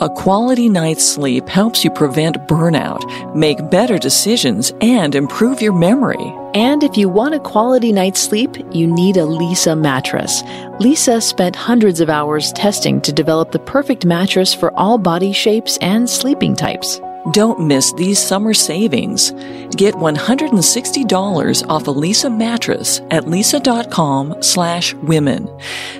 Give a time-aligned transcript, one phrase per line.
[0.00, 3.04] A quality night's sleep helps you prevent burnout,
[3.36, 6.34] make better decisions, and improve your memory.
[6.54, 10.42] And if you want a quality night's sleep, you need a Leesa mattress.
[10.80, 15.76] Leesa spent hundreds of hours testing to develop the perfect mattress for all body shapes
[15.82, 16.98] and sleeping types.
[17.32, 19.30] Don't miss these summer savings.
[19.76, 25.48] Get $160 off a Leesa mattress at leesa.com slash women.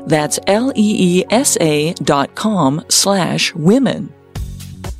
[0.06, 4.12] That's L-E-E-S-A dot com slash women.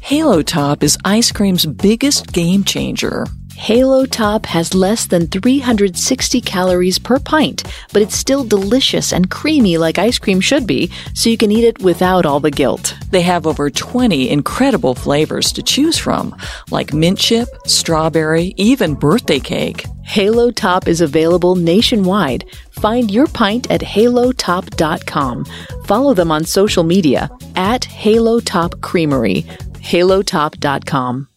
[0.01, 3.27] Halo Top is ice cream's biggest game changer.
[3.61, 9.77] Halo Top has less than 360 calories per pint, but it's still delicious and creamy
[9.77, 12.97] like ice cream should be, so you can eat it without all the guilt.
[13.11, 16.35] They have over 20 incredible flavors to choose from,
[16.71, 19.85] like mint chip, strawberry, even birthday cake.
[20.05, 22.47] Halo Top is available nationwide.
[22.71, 25.45] Find your pint at halotop.com.
[25.85, 29.43] Follow them on social media at Halo Top Creamery,
[29.83, 31.30] halotop.com.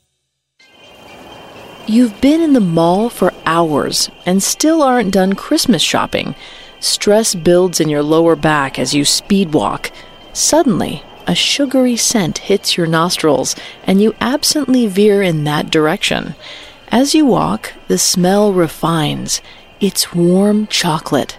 [1.85, 6.33] You've been in the mall for hours and still aren't done Christmas shopping.
[6.79, 9.91] Stress builds in your lower back as you speed walk.
[10.31, 16.35] Suddenly, a sugary scent hits your nostrils and you absently veer in that direction.
[16.87, 19.41] As you walk, the smell refines.
[19.81, 21.37] It's warm chocolate.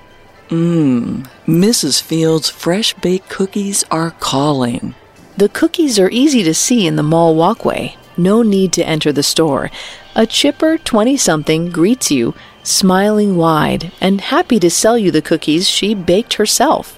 [0.50, 2.02] Mmm, Mrs.
[2.02, 4.94] Fields' fresh baked cookies are calling.
[5.38, 7.96] The cookies are easy to see in the mall walkway.
[8.16, 9.70] No need to enter the store.
[10.16, 15.68] A chipper 20 something greets you, smiling wide and happy to sell you the cookies
[15.68, 16.96] she baked herself.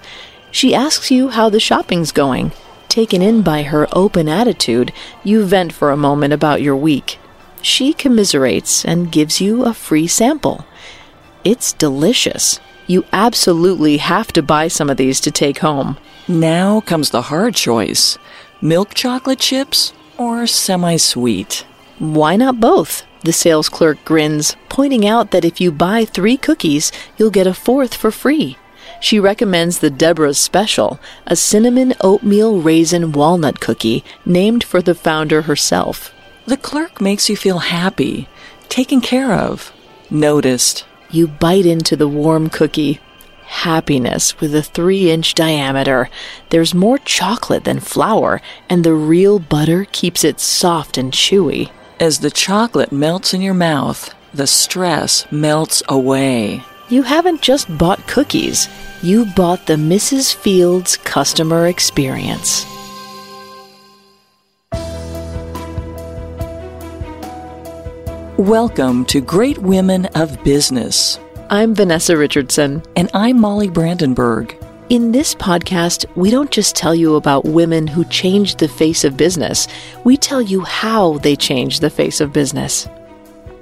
[0.51, 2.53] She asks you how the shopping's going.
[2.89, 4.93] Taken in by her open attitude,
[5.25, 7.19] you vent for a moment about your week.
[7.63, 10.67] She commiserates and gives you a free sample.
[11.43, 12.61] It's delicious.
[12.87, 15.97] You absolutely have to buy some of these to take home.
[16.29, 18.19] Now comes the hard choice
[18.61, 21.65] milk chocolate chips or semi sweet.
[21.99, 23.06] Why not both?
[23.23, 27.55] The sales clerk grins, pointing out that if you buy three cookies, you'll get a
[27.55, 28.57] fourth for free.
[29.01, 35.43] She recommends the Deborah's Special, a cinnamon oatmeal raisin walnut cookie named for the founder
[35.43, 36.13] herself.
[36.47, 38.29] The clerk makes you feel happy,
[38.69, 39.73] taken care of,
[40.11, 40.87] noticed.
[41.11, 43.01] You bite into the warm cookie.
[43.47, 46.09] Happiness with a three inch diameter.
[46.51, 51.71] There's more chocolate than flour, and the real butter keeps it soft and chewy.
[51.99, 56.63] As the chocolate melts in your mouth, the stress melts away.
[56.91, 58.69] You haven't just bought cookies,
[59.01, 60.35] you bought the Mrs.
[60.35, 62.67] Fields customer experience.
[68.37, 71.19] Welcome to Great Women of Business.
[71.49, 72.83] I'm Vanessa Richardson.
[72.95, 74.55] And I'm Molly Brandenburg.
[74.89, 79.17] In this podcast, we don't just tell you about women who changed the face of
[79.17, 79.67] business,
[80.05, 82.89] we tell you how they changed the face of business.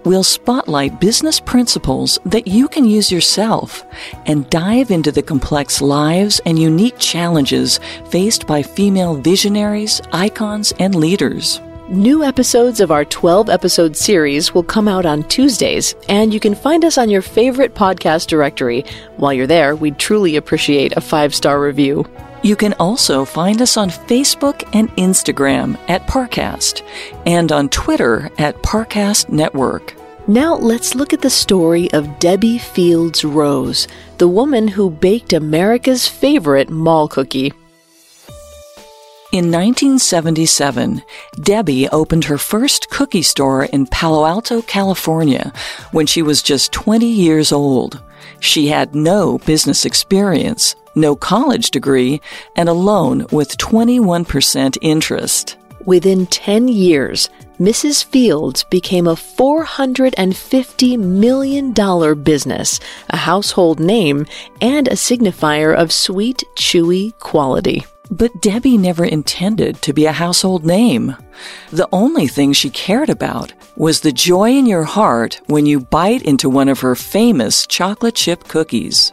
[0.04, 3.86] We'll spotlight business principles that you can use yourself
[4.26, 7.80] and dive into the complex lives and unique challenges
[8.10, 11.58] faced by female visionaries, icons, and leaders.
[11.90, 16.54] New episodes of our 12 episode series will come out on Tuesdays, and you can
[16.54, 18.86] find us on your favorite podcast directory.
[19.18, 22.06] While you're there, we'd truly appreciate a five star review.
[22.42, 26.80] You can also find us on Facebook and Instagram at Parcast
[27.26, 29.94] and on Twitter at Parcast Network.
[30.26, 36.08] Now let's look at the story of Debbi Fields Rose, the woman who baked America's
[36.08, 37.52] favorite mall cookie.
[39.34, 41.02] In 1977,
[41.38, 45.52] Debbi opened her first cookie store in Palo Alto, California,
[45.90, 48.00] when she was just 20 years old.
[48.38, 52.20] She had no business experience, no college degree,
[52.54, 55.56] and a loan with 21% interest.
[55.84, 57.28] Within 10 years,
[57.58, 58.04] Mrs.
[58.04, 62.78] Fields became a $450 million business,
[63.10, 64.26] a household name,
[64.60, 67.84] and a signifier of sweet, chewy quality.
[68.14, 71.16] But Debbi never intended to be a household name.
[71.72, 76.22] The only thing she cared about was the joy in your heart when you bite
[76.22, 79.12] into one of her famous chocolate chip cookies.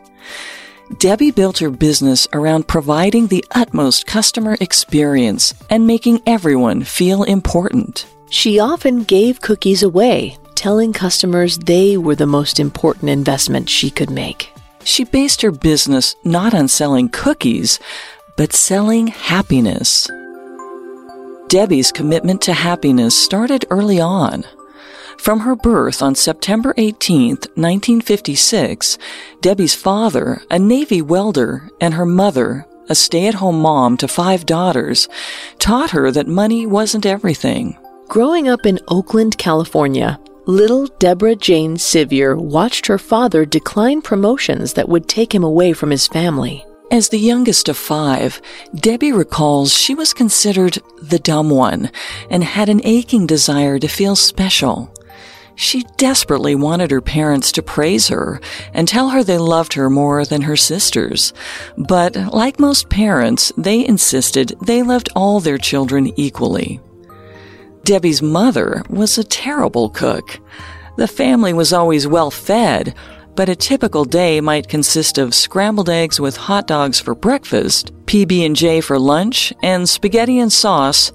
[1.00, 8.06] Debbi built her business around providing the utmost customer experience and making everyone feel important.
[8.30, 14.12] She often gave cookies away, telling customers they were the most important investment she could
[14.12, 14.54] make.
[14.84, 17.80] She based her business not on selling cookies,
[18.42, 20.10] but selling happiness.
[21.48, 24.44] Debbi's commitment to happiness started early on.
[25.20, 28.98] From her birth on September 18, 1956,
[29.42, 34.48] Debbi's father, a Navy welder, and her mother, a stay at home mom to five
[34.48, 35.08] daughters,
[35.60, 37.78] taught her that money wasn't everything.
[38.08, 44.90] Growing up in Oakland, California, little Deborah Jane Sivyer watched her father decline promotions that
[44.90, 46.66] would take him away from his family.
[46.92, 48.42] As the youngest of five,
[48.76, 51.90] Debbi recalls she was considered the dumb one
[52.30, 54.94] and had an aching desire to feel special.
[55.56, 58.42] She desperately wanted her parents to praise her
[58.74, 61.34] and tell her they loved her more than her sisters.
[61.78, 66.82] But like most parents, they insisted they loved all their children equally.
[67.84, 70.42] Debbi's mother was a terrible cook.
[70.98, 72.94] The family was always well fed,
[73.36, 78.82] but a typical day might consist of scrambled eggs with hot dogs for breakfast, PB&J
[78.82, 81.12] for lunch, and spaghetti and sauce,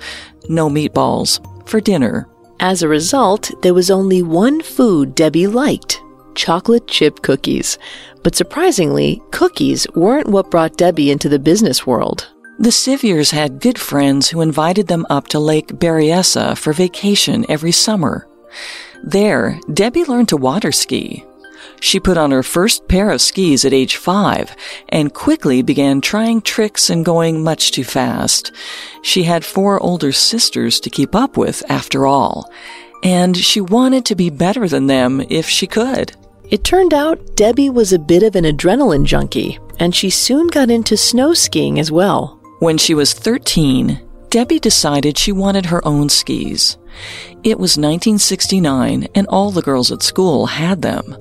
[0.48, 2.28] no meatballs, for dinner.
[2.60, 6.00] As a result, there was only one food Debbi liked
[6.36, 7.78] chocolate chip cookies.
[8.22, 12.28] But surprisingly, cookies weren't what brought Debbi into the business world.
[12.58, 17.72] The Sivyers had good friends who invited them up to Lake Berryessa for vacation every
[17.72, 18.26] summer.
[19.02, 21.24] There, Debbi learned to water ski,
[21.80, 24.54] she put on her first pair of skis at age five
[24.88, 28.52] and quickly began trying tricks and going much too fast.
[29.02, 32.50] She had four older sisters to keep up with, after all,
[33.02, 36.16] and she wanted to be better than them if she could.
[36.48, 40.70] It turned out Debbi was a bit of an adrenaline junkie, and she soon got
[40.70, 42.40] into snow skiing as well.
[42.60, 44.00] When she was 13,
[44.30, 46.78] Debbi decided she wanted her own skis.
[47.44, 51.16] It was 1969 and all the girls at school had them.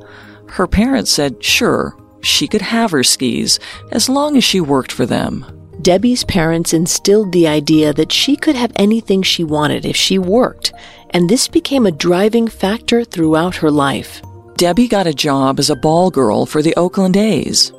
[0.56, 3.60] Her parents said sure, she could have her skis
[3.92, 5.44] as long as she worked for them.
[5.82, 10.72] Debbi's parents instilled the idea that she could have anything she wanted if she worked,
[11.10, 14.22] and this became a driving factor throughout her life.
[14.56, 17.74] Debbi got a job as a ball girl for the Oakland A's.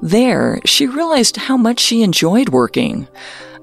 [0.00, 3.08] There, she realized how much she enjoyed working.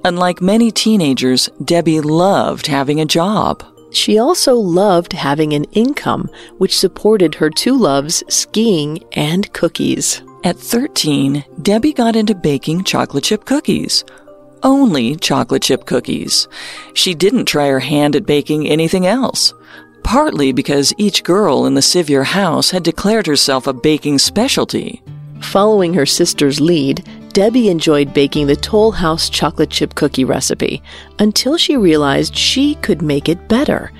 [0.03, 3.63] Unlike many teenagers, Debbi loved having a job.
[3.91, 10.21] She also loved having an income which supported her two loves, skiing and cookies.
[10.43, 14.05] At 13, Debbi got into baking chocolate chip cookies.
[14.63, 16.47] Only chocolate chip cookies.
[16.93, 19.53] She didn't try her hand at baking anything else.
[20.03, 25.01] Partly because each girl in the Sivyer house had declared herself a baking specialty.
[25.41, 27.07] Following her sister's lead,
[27.39, 30.83] Debbi enjoyed baking the Toll House chocolate chip cookie recipe
[31.19, 33.93] until she realized she could make it better.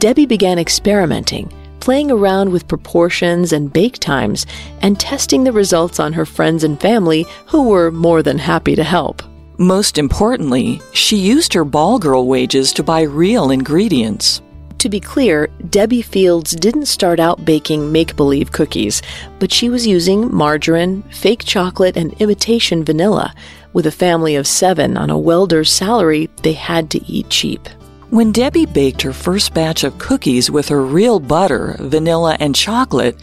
[0.00, 1.50] Debbi began experimenting,
[1.80, 4.44] playing around with proportions and bake times,
[4.82, 8.84] and testing the results on her friends and family who were more than happy to
[8.84, 9.22] help.
[9.56, 14.42] Most importantly, she used her ball girl wages to buy real ingredients.
[14.78, 19.00] To be clear, Debbi Fields didn't start out baking make believe cookies,
[19.38, 23.34] but she was using margarine, fake chocolate, and imitation vanilla.
[23.72, 27.66] With a family of seven on a welder's salary, they had to eat cheap.
[28.10, 33.16] When Debbi baked her first batch of cookies with her real butter, vanilla, and chocolate,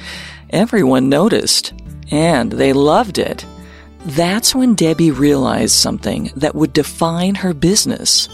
[0.49, 1.73] everyone noticed,
[2.09, 3.45] and they loved it.
[4.05, 8.27] That's when Debbi realized something that would define her business.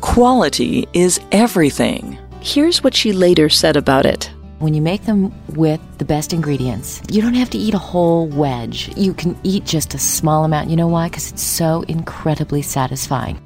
[0.00, 2.18] Quality is everything.
[2.40, 4.30] Here's what she later said about it.
[4.60, 8.28] When you make them with the best ingredients, you don't have to eat a whole
[8.28, 8.90] wedge.
[8.96, 10.70] You can eat just a small amount.
[10.70, 11.08] You know why?
[11.08, 13.40] Because it's so incredibly satisfying.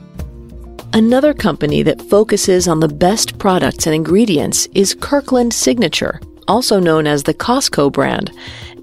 [0.93, 7.06] Another company that focuses on the best products and ingredients is Kirkland Signature, also known
[7.06, 8.31] as the Costco brand.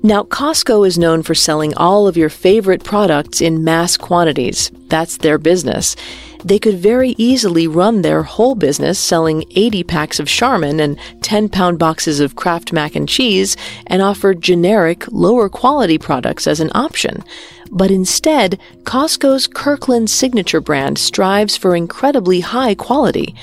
[0.01, 4.72] Now, Costco is known for selling all of your favorite products in mass quantities.
[4.88, 5.96] That's their business
[6.43, 11.50] they could very easily run their whole business selling 80 packs of Charmin and 10
[11.50, 16.72] pound boxes of Kraft mac and cheese and offer generic, lower quality products as an
[16.74, 17.24] option.
[17.72, 23.36] But instead, Costco's Kirkland signature brand strives for incredibly high quality.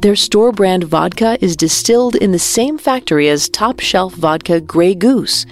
[0.00, 4.94] Their store brand vodka is distilled in the same factory as top shelf vodka Grey
[4.94, 5.46] Goose.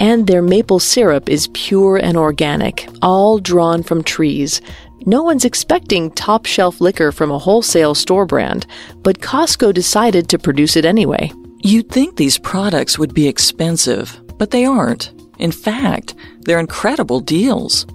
[0.00, 4.60] And their maple syrup is pure and organic, all drawn from trees.
[5.06, 8.66] No one's expecting top shelf liquor from a wholesale store brand,
[9.02, 11.32] but Costco decided to produce it anyway.
[11.60, 15.12] You'd think these products would be expensive, but they aren't.
[15.38, 17.86] In fact, they're incredible deals.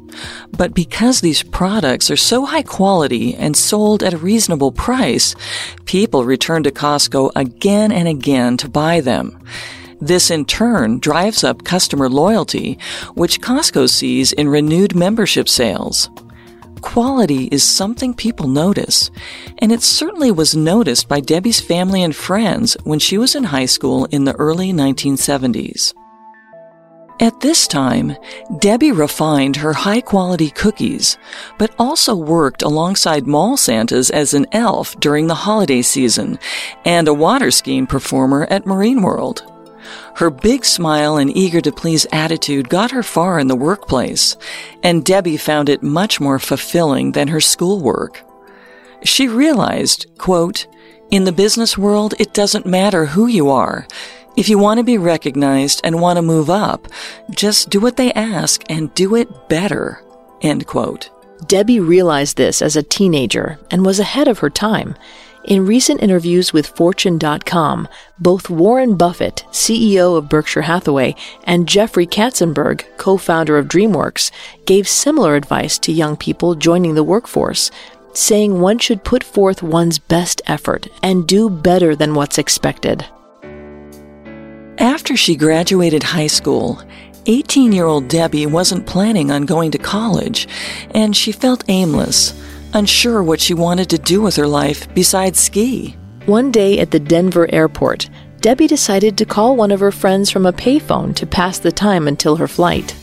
[0.51, 5.35] But because these products are so high quality and sold at a reasonable price,
[5.85, 9.39] people return to Costco again and again to buy them.
[9.99, 12.77] This in turn drives up customer loyalty,
[13.13, 16.09] which Costco sees in renewed membership sales
[16.83, 19.09] quality is something people notice,
[19.57, 23.65] and it certainly was noticed by Debbi's family and friends when she was in high
[23.65, 25.93] school in the early 1970s.
[27.19, 28.15] At this time,
[28.59, 31.17] Debbi refined her high quality cookies,
[31.57, 36.37] but also worked alongside mall Santas as an elf during the holiday season
[36.85, 39.52] and a water skiing performer at Marine World.
[40.15, 44.37] Her big smile and eager to please attitude got her far in the workplace,
[44.83, 48.21] and Debbi found it much more fulfilling than her schoolwork.
[49.03, 50.67] She realized, quote,
[51.11, 53.87] in the business world, it doesn't matter who you are.
[54.35, 56.87] If you want to be recognized and want to move up,
[57.29, 60.01] just do what they ask and do it better.
[60.41, 61.09] End quote.
[61.45, 64.95] Debbi realized this as a teenager and was ahead of her time.
[65.45, 72.85] In recent interviews with Fortune.com, both Warren Buffett, CEO of Berkshire Hathaway, and Jeffrey Katzenberg,
[72.95, 74.31] co founder of DreamWorks,
[74.65, 77.71] gave similar advice to young people joining the workforce,
[78.13, 83.05] saying one should put forth one's best effort and do better than what's expected.
[84.77, 86.81] After she graduated high school,
[87.25, 90.47] 18 year old Debbi wasn't planning on going to college,
[90.91, 92.33] and she felt aimless
[92.73, 95.95] unsure what she wanted to do with her life besides ski.
[96.25, 98.09] One day at the Denver airport,
[98.41, 102.07] Debbi decided to call one of her friends from a payphone to pass the time
[102.07, 102.95] until her flight.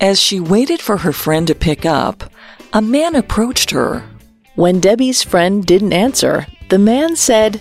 [0.00, 2.24] As she waited for her friend to pick up,
[2.72, 4.04] a man approached her.
[4.54, 7.60] When Debbi's friend didn't answer, the man said,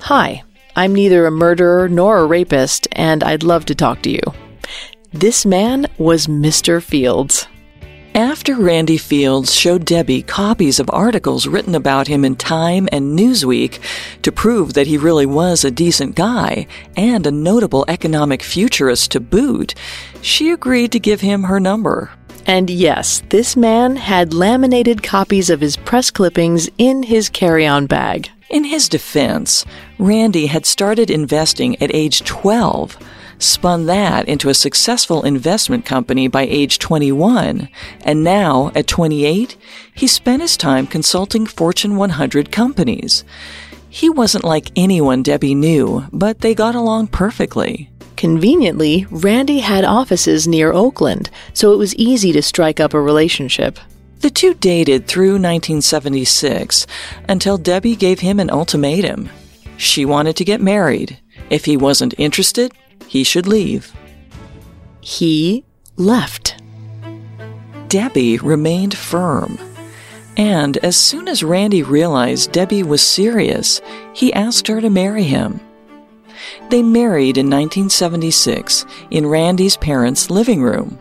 [0.00, 0.42] Hi,
[0.74, 4.20] I'm neither a murderer nor a rapist, and I'd love to talk to you.
[5.12, 6.82] This man was Mr.
[6.82, 7.46] Fields.
[8.16, 13.78] After Randy Fields showed Debbi copies of articles written about him in Time and Newsweek
[14.22, 19.20] to prove that he really was a decent guy and a notable economic futurist to
[19.20, 19.74] boot,
[20.22, 22.10] she agreed to give him her number.
[22.46, 27.84] And yes, this man had laminated copies of his press clippings in his carry on
[27.84, 28.30] bag.
[28.48, 29.66] In his defense,
[29.98, 32.96] Randy had started investing at age 12
[33.38, 37.68] spun that into a successful investment company by age 21,
[38.04, 39.56] and now, at 28,
[39.94, 43.24] he spent his time consulting Fortune 100 companies.
[43.88, 47.90] He wasn't like anyone Debbi knew, but they got along perfectly.
[48.16, 53.78] Conveniently, Randy had offices near Oakland, so it was easy to strike up a relationship.
[54.20, 56.86] The two dated through 1976
[57.28, 59.28] until Debbi gave him an ultimatum.
[59.76, 61.18] She wanted to get married.
[61.50, 62.72] If he wasn't interested,
[63.06, 63.92] he should leave.
[65.00, 65.64] He
[65.96, 66.60] left.
[67.88, 69.58] Debbi remained firm.
[70.36, 73.80] And as soon as Randy realized Debbi was serious,
[74.12, 75.60] he asked her to marry him.
[76.68, 80.98] They married in 1976 in Randy's parents' living room.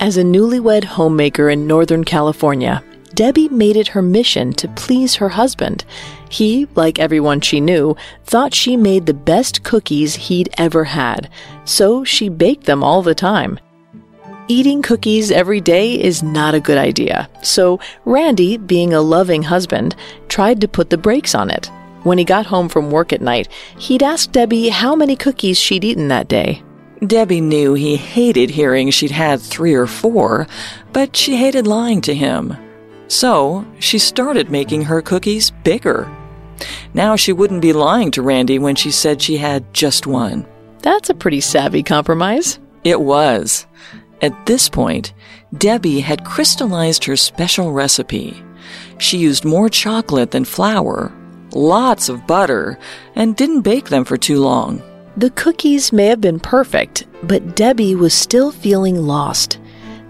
[0.00, 2.82] As a newlywed homemaker in Northern California,
[3.14, 5.84] Debbi made it her mission to please her husband.
[6.28, 11.30] He, like everyone she knew, thought she made the best cookies he'd ever had,
[11.64, 13.58] so she baked them all the time.
[14.50, 19.94] Eating cookies every day is not a good idea, so Randy, being a loving husband,
[20.28, 21.70] tried to put the brakes on it.
[22.04, 25.84] When he got home from work at night, he'd ask Debbi how many cookies she'd
[25.84, 26.62] eaten that day.
[27.02, 30.46] Debbi knew he hated hearing she'd had three or four,
[30.92, 32.56] but she hated lying to him.
[33.08, 36.10] So she started making her cookies bigger.
[36.94, 40.46] Now she wouldn't be lying to Randy when she said she had just one.
[40.82, 42.58] That's a pretty savvy compromise.
[42.84, 43.66] It was.
[44.22, 45.12] At this point,
[45.54, 48.42] Debbi had crystallized her special recipe.
[48.98, 51.12] She used more chocolate than flour,
[51.52, 52.78] lots of butter,
[53.14, 54.82] and didn't bake them for too long.
[55.16, 59.58] The cookies may have been perfect, but Debbi was still feeling lost.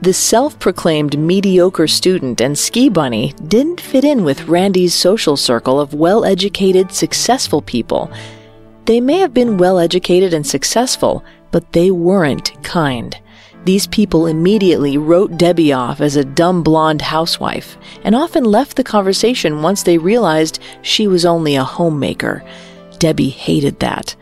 [0.00, 5.80] The self proclaimed mediocre student and ski bunny didn't fit in with Randy's social circle
[5.80, 8.08] of well educated, successful people.
[8.84, 13.20] They may have been well educated and successful, but they weren't kind.
[13.64, 18.84] These people immediately wrote Debbi off as a dumb blonde housewife and often left the
[18.84, 22.44] conversation once they realized she was only a homemaker.
[23.00, 24.14] Debbi hated that.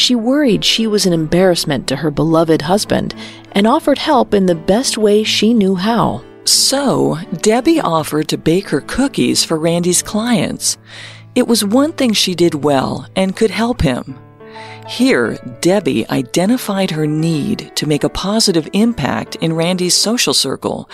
[0.00, 3.14] She worried she was an embarrassment to her beloved husband
[3.52, 6.24] and offered help in the best way she knew how.
[6.44, 10.78] So, Debbi offered to bake her cookies for Randy's clients.
[11.34, 14.18] It was one thing she did well and could help him.
[14.88, 20.88] Here, Debbi identified her need to make a positive impact in Randy's social circle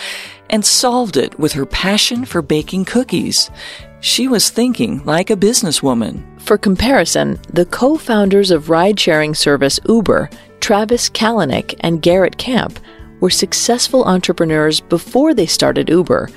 [0.51, 3.53] and solved it with her passion for baking cookies.
[4.01, 6.23] She was thinking like a businesswoman.
[6.41, 12.79] For comparison, the co founders of ride sharing service Uber Travis Kalanick and Garrett Camp
[13.21, 16.29] were successful entrepreneurs before they started Uber.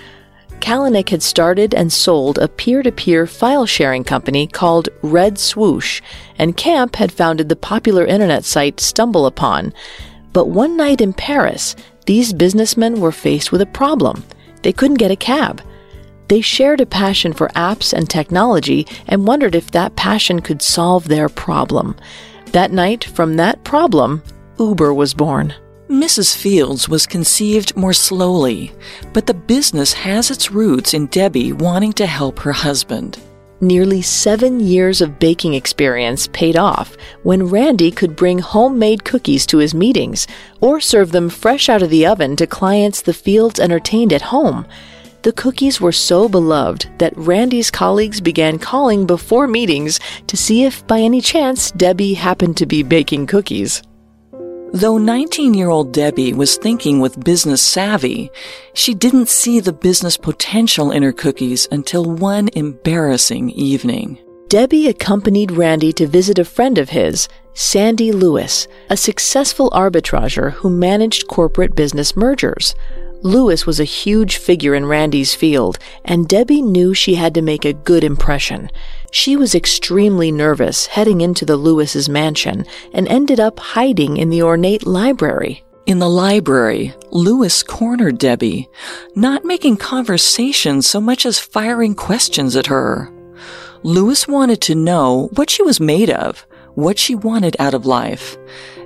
[0.60, 6.02] Kalanick had started and sold a peer to peer file sharing company called Red Swoosh,
[6.38, 9.74] and Camp had founded the popular internet site StumbleUpon.
[10.34, 11.76] But one night in Paris,
[12.06, 14.24] these businessmen were faced with a problem.
[14.62, 15.62] They couldn't get a cab.
[16.30, 21.08] They shared a passion for apps and technology and wondered if that passion could solve
[21.08, 21.96] their problem.
[22.52, 24.22] That night, from that problem,
[24.60, 25.56] Uber was born.
[25.90, 26.38] Mrs.
[26.38, 28.72] Fields was conceived more slowly,
[29.12, 33.18] but the business has its roots in Debbi wanting to help her husband.
[33.60, 39.58] Nearly seven years of baking experience paid off when Randy could bring homemade cookies to
[39.58, 40.28] his meetings
[40.62, 44.68] or serve them fresh out of the oven to clients the Fields entertained at home.
[45.22, 50.88] The cookies were so beloved that Randy's colleagues began calling before meetings to see if
[50.88, 53.84] by any chance Debbi happened to be baking cookies.
[54.72, 58.30] Though 19 year old Debbi was thinking with business savvy,
[58.74, 64.20] she didn't see the business potential in her cookies until one embarrassing evening.
[64.48, 70.70] Debbi accompanied Randy to visit a friend of his, Sandy Lewis, a successful arbitrager who
[70.70, 72.74] managed corporate business mergers.
[73.22, 77.66] Lewis was a huge figure in Randy's field, and Debbi knew she had to make
[77.66, 78.70] a good impression.
[79.12, 84.44] She was extremely nervous heading into the Lewis's mansion and ended up hiding in the
[84.44, 85.64] ornate library.
[85.86, 88.68] In the library, Lewis cornered Debbi,
[89.16, 93.12] not making conversation so much as firing questions at her.
[93.84, 96.46] Lewis wanted to know what she was made of,
[96.76, 98.38] what she wanted out of life.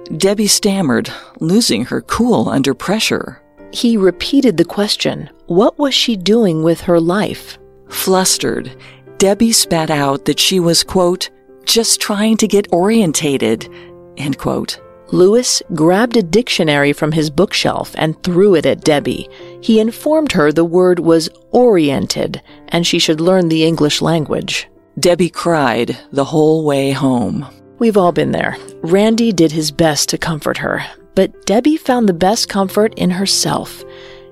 [0.05, 3.42] Debbi stammered, losing her cool under pressure.
[3.73, 7.57] He repeated the question What was she doing with her life?
[7.89, 8.77] Flustered,
[9.17, 11.31] Debbi spat out that she was, quote,
[11.65, 13.67] just trying to get orientated,
[14.15, 14.79] end quote.
[15.11, 19.27] Lewis grabbed a dictionary from his bookshelf and threw it at Debbi.
[19.63, 24.67] He informed her the word was oriented and she should learn the English language.
[24.99, 27.47] Debbi cried the whole way home.
[27.79, 28.55] We've all been there.
[28.83, 30.83] Randy did his best to comfort her,
[31.15, 33.83] but Debbi found the best comfort in herself.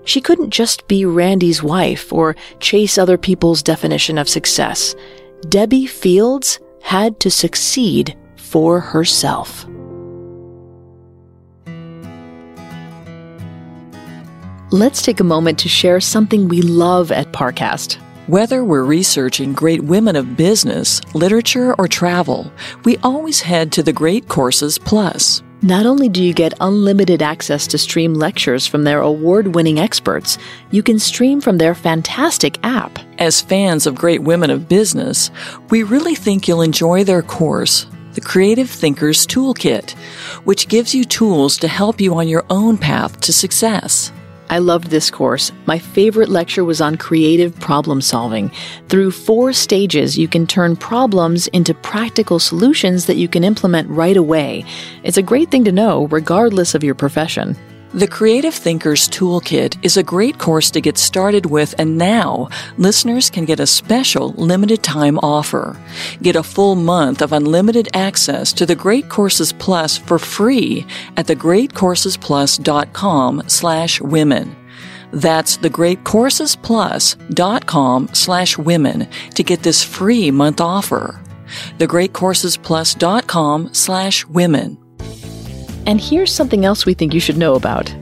[0.06, 4.96] She couldn't just be Randy's wife or chase other people's definition of success.
[5.48, 9.66] Debbi Fields had to succeed for herself.
[14.72, 17.98] Let's take a moment to share something we love at Parcast.
[18.28, 22.50] Whether we're researching great women of business, literature, or travel,
[22.86, 25.44] we always head to the Great Courses Plus.
[25.64, 30.40] Not only do you get unlimited access to stream lectures from their award winning experts,
[30.72, 32.98] you can stream from their fantastic app.
[33.20, 35.30] As fans of great women of business,
[35.70, 39.92] we really think you'll enjoy their course, the Creative Thinkers Toolkit,
[40.46, 44.12] which gives you tools to help you on your own path to success.
[44.52, 45.54] I loved this course.
[45.66, 48.52] My favorite lecture was on creative problem solving.
[48.90, 54.18] Through four stages, you can turn problems into practical solutions that you can implement right
[54.18, 54.66] away.
[55.04, 57.56] It's a great thing to know, regardless of your profession.
[57.94, 63.30] The Creative Thinkers Toolkit is a great course to get started with, and now listeners
[63.30, 65.78] can get a special limited time offer.
[66.22, 71.28] Get a full month of unlimited access to the Great Courses Plus for free at
[71.28, 74.56] thegreatcoursesplus.com slash women.
[75.12, 81.20] That's thegreatcoursesplus.com slash women to get this free month offer.
[81.78, 84.81] Thegreatcoursesplus.com slash women.
[85.86, 87.94] And here's something else we think you should know about.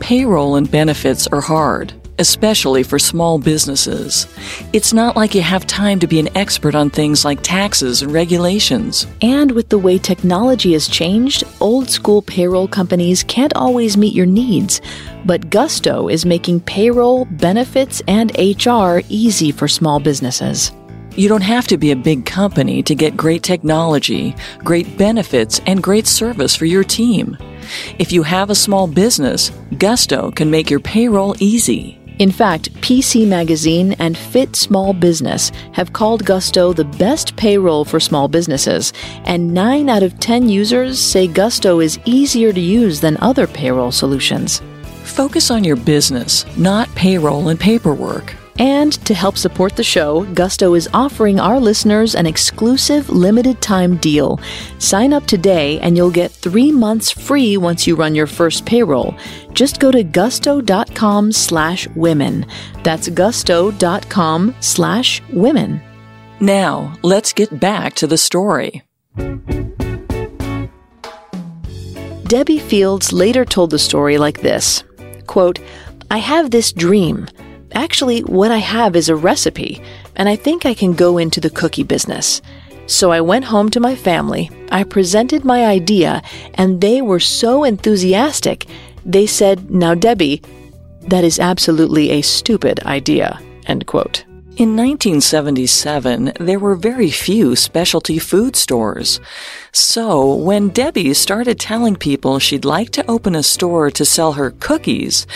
[0.00, 4.26] Payroll and benefits are hard, especially for small businesses.
[4.72, 8.12] It's not like you have time to be an expert on things like taxes and
[8.12, 9.06] regulations.
[9.22, 14.26] And with the way technology has changed, old school payroll companies can't always meet your
[14.26, 14.80] needs.
[15.24, 20.72] But Gusto is making payroll, benefits, and HR easy for small businesses.
[21.18, 25.82] You don't have to be a big company to get great technology, great benefits, and
[25.82, 27.36] great service for your team.
[27.98, 31.98] If you have a small business, Gusto can make your payroll easy.
[32.20, 37.98] In fact, PC Magazine and Fit Small Business have called Gusto the best payroll for
[37.98, 38.92] small businesses,
[39.24, 43.90] and 9 out of 10 users say Gusto is easier to use than other payroll
[43.90, 44.62] solutions.
[45.02, 48.36] Focus on your business, not payroll and paperwork.
[48.58, 53.96] And to help support the show, Gusto is offering our listeners an exclusive limited time
[53.98, 54.40] deal.
[54.78, 59.14] Sign up today and you'll get three months free once you run your first payroll.
[59.52, 62.46] Just go to gusto.com slash women.
[62.82, 65.80] That's gusto.com slash women.
[66.40, 68.82] Now, let's get back to the story.
[72.28, 74.84] Debbi Fields later told the story like this
[75.26, 75.58] quote,
[76.10, 77.26] I have this dream.
[77.72, 79.82] Actually, what I have is a recipe,
[80.16, 82.40] and I think I can go into the cookie business.
[82.86, 86.22] So I went home to my family, I presented my idea,
[86.54, 88.66] and they were so enthusiastic.
[89.04, 90.42] They said, Now, Debbi,
[91.08, 93.40] that is absolutely a stupid idea.
[93.66, 94.24] End quote.
[94.56, 99.20] In 1977, there were very few specialty food stores.
[99.70, 104.50] So, when Debbi started telling people she'd like to open a store to sell her
[104.50, 105.26] cookies,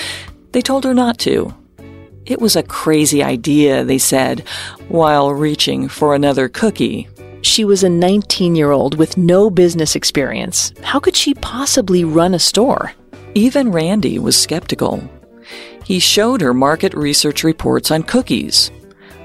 [0.50, 1.54] they told her not to.
[2.24, 4.46] It was a crazy idea, they said,
[4.88, 7.08] while reaching for another cookie.
[7.42, 10.72] She was a 19 year old with no business experience.
[10.82, 12.92] How could she possibly run a store?
[13.34, 15.02] Even Randy was skeptical.
[15.84, 18.70] He showed her market research reports on cookies.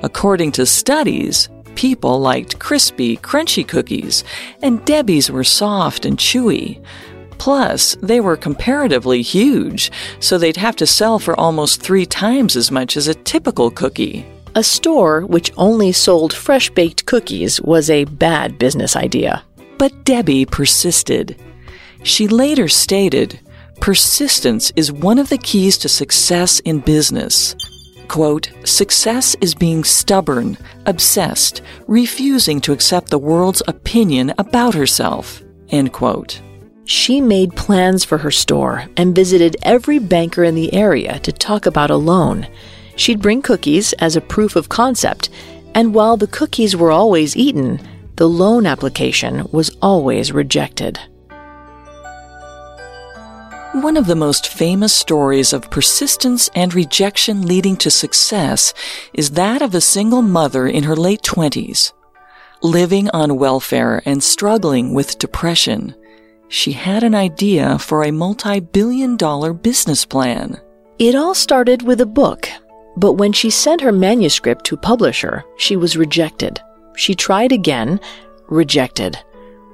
[0.01, 4.23] According to studies, people liked crispy, crunchy cookies,
[4.63, 6.83] and Debbi's were soft and chewy.
[7.37, 12.71] Plus, they were comparatively huge, so they'd have to sell for almost three times as
[12.71, 14.25] much as a typical cookie.
[14.55, 19.43] A store which only sold fresh baked cookies was a bad business idea.
[19.77, 21.39] But Debbi persisted.
[22.03, 23.39] She later stated,
[23.79, 27.55] Persistence is one of the keys to success in business.
[28.07, 35.43] Quote, success is being stubborn, obsessed, refusing to accept the world's opinion about herself.
[35.69, 36.41] End quote.
[36.87, 41.65] She made plans for her store and visited every banker in the area to talk
[41.65, 42.47] about a loan.
[42.95, 45.29] She'd bring cookies as a proof of concept,
[45.75, 47.81] and while the cookies were always eaten,
[48.15, 50.97] the loan application was always rejected.
[53.73, 58.73] One of the most famous stories of persistence and rejection leading to success
[59.13, 61.91] is that of a single mother in her late 20s.
[62.63, 65.93] Living on welfare and struggling with depression,
[66.49, 70.59] she had an idea for a multi billion dollar business plan.
[70.99, 72.49] It all started with a book
[72.97, 76.59] but when she sent her manuscript to publisher, she was rejected.
[76.95, 77.99] She tried again,
[78.49, 79.17] rejected.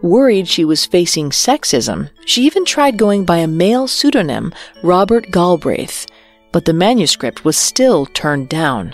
[0.01, 6.05] Worried she was facing sexism, she even tried going by a male pseudonym, Robert Galbraith,
[6.51, 8.93] but the manuscript was still turned down.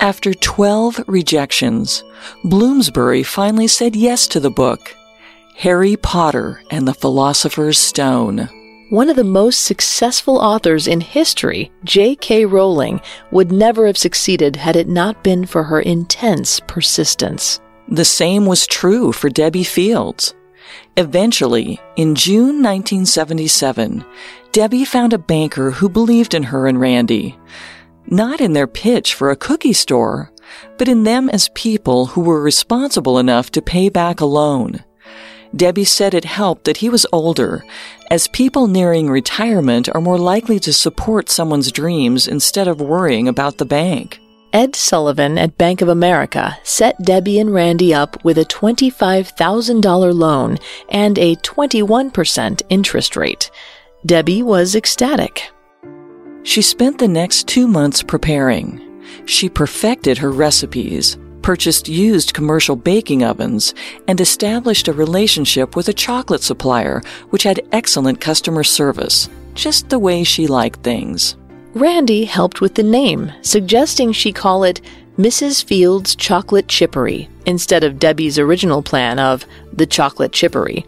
[0.00, 2.02] After 12 rejections,
[2.42, 4.92] Bloomsbury finally said yes to the book,
[5.56, 8.48] Harry Potter and the Philosopher's Stone.
[8.90, 12.46] One of the most successful authors in history, J.K.
[12.46, 17.60] Rowling, would never have succeeded had it not been for her intense persistence.
[17.88, 20.34] The same was true for Debbi Fields.
[20.96, 24.04] Eventually, in June 1977,
[24.52, 27.38] Debbi found a banker who believed in her and Randy.
[28.06, 30.32] Not in their pitch for a cookie store,
[30.78, 34.84] but in them as people who were responsible enough to pay back a loan.
[35.54, 37.64] Debbi said it helped that he was older,
[38.10, 43.58] as people nearing retirement are more likely to support someone's dreams instead of worrying about
[43.58, 44.20] the bank.
[44.52, 50.58] Ed Sullivan at Bank of America set Debbi and Randy up with a $25,000 loan
[50.88, 53.50] and a 21% interest rate.
[54.06, 55.50] Debbi was ecstatic.
[56.42, 58.80] She spent the next two months preparing.
[59.24, 61.16] She perfected her recipes,
[61.50, 63.74] purchased used commercial baking ovens,
[64.06, 69.98] and established a relationship with a chocolate supplier which had excellent customer service, just the
[69.98, 71.34] way she liked things.
[71.74, 74.80] Randy helped with the name, suggesting she call it
[75.18, 75.64] Mrs.
[75.64, 80.86] Fields Chocolate Chippery instead of Debbi's original plan of the Chocolate Chippery.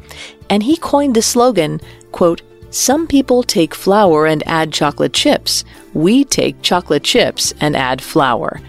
[0.48, 1.81] And he coined the slogan,
[2.12, 5.64] quote, some people take flour and add chocolate chips.
[5.92, 8.61] We take chocolate chips and add flour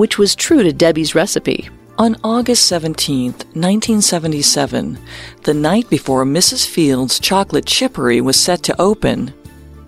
[0.00, 1.68] which was true to Debbi's recipe.
[1.98, 4.98] On August 17, 1977,
[5.42, 6.66] the night before Mrs.
[6.66, 9.34] Fields' chocolate chippery was set to open,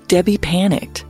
[0.09, 1.07] Debbi panicked.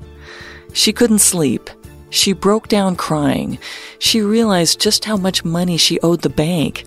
[0.73, 1.69] She couldn't sleep.
[2.11, 3.59] She broke down crying.
[3.99, 6.85] She realized just how much money she owed the bank.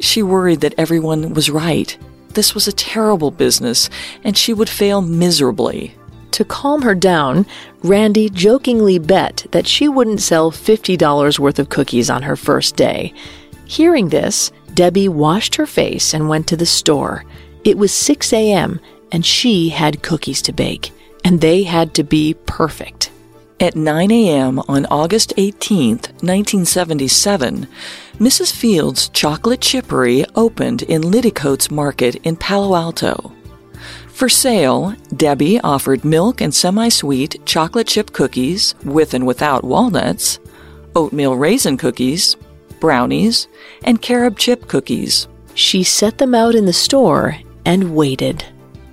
[0.00, 1.96] She worried that everyone was right.
[2.34, 3.88] This was a terrible business,
[4.22, 5.94] and she would fail miserably.
[6.34, 7.46] To calm her down,
[7.84, 13.14] Randy jokingly bet that she wouldn't sell $50 worth of cookies on her first day.
[13.66, 17.24] Hearing this, Debbi washed her face and went to the store.
[17.62, 18.80] It was 6 a.m.,
[19.12, 20.90] and she had cookies to bake,
[21.24, 23.12] and they had to be perfect.
[23.60, 24.58] At 9 a.m.
[24.66, 27.68] on August 18, 1977,
[28.18, 28.52] Mrs.
[28.52, 33.32] Fields' Chocolate Chippery opened in Liddicoats Market in Palo Alto.
[34.14, 40.38] For sale, Debbi offered milk and semi sweet chocolate chip cookies with and without walnuts,
[40.94, 42.36] oatmeal raisin cookies,
[42.78, 43.48] brownies,
[43.82, 45.26] and carob chip cookies.
[45.54, 48.44] She set them out in the store and waited.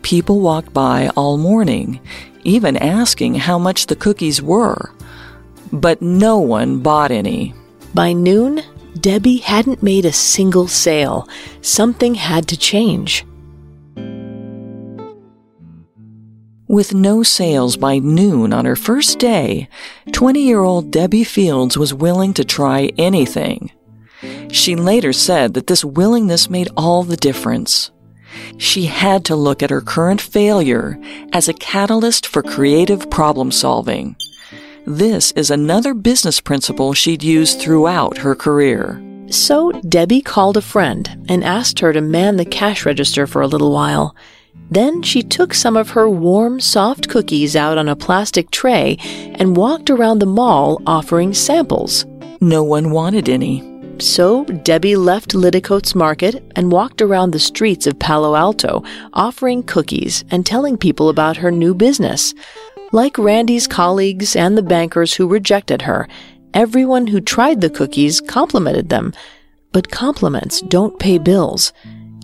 [0.01, 2.01] People walked by all morning,
[2.43, 4.91] even asking how much the cookies were.
[5.71, 7.53] But no one bought any.
[7.93, 8.63] By noon,
[8.95, 11.29] Debbi hadn't made a single sale.
[11.61, 13.23] Something had to change.
[16.71, 19.67] With no sales by noon on her first day,
[20.13, 23.73] 20 year old Debbi Fields was willing to try anything.
[24.53, 27.91] She later said that this willingness made all the difference.
[28.57, 30.97] She had to look at her current failure
[31.33, 34.15] as a catalyst for creative problem solving.
[34.85, 39.03] This is another business principle she'd used throughout her career.
[39.27, 43.47] So Debbi called a friend and asked her to man the cash register for a
[43.47, 44.15] little while.
[44.69, 48.97] Then she took some of her warm, soft cookies out on a plastic tray
[49.35, 52.05] and walked around the mall offering samples.
[52.39, 53.67] No one wanted any.
[53.99, 58.83] So Debbi left Liddicoats Market and walked around the streets of Palo Alto,
[59.13, 62.33] offering cookies and telling people about her new business.
[62.91, 66.07] Like Randy's colleagues and the bankers who rejected her,
[66.53, 69.13] everyone who tried the cookies complimented them.
[69.71, 71.71] But compliments don't pay bills.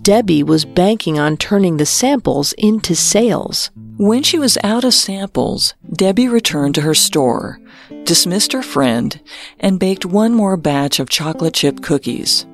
[0.02, 3.70] Debbi was banking on turning the samples into sales.
[3.98, 7.60] When she was out of samples, Debbi returned to her store,
[8.04, 9.20] dismissed her friend,
[9.60, 12.46] and baked one more batch of chocolate chip cookies.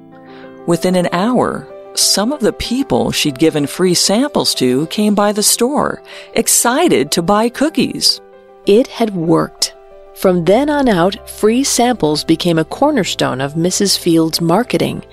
[0.66, 5.42] Within an hour, some of the people she'd given free samples to came by the
[5.42, 6.02] store,
[6.32, 8.20] excited to buy cookies.
[8.66, 9.74] It had worked.
[10.14, 13.98] From then on out, free samples became a cornerstone of Mrs.
[13.98, 15.04] Field's marketing.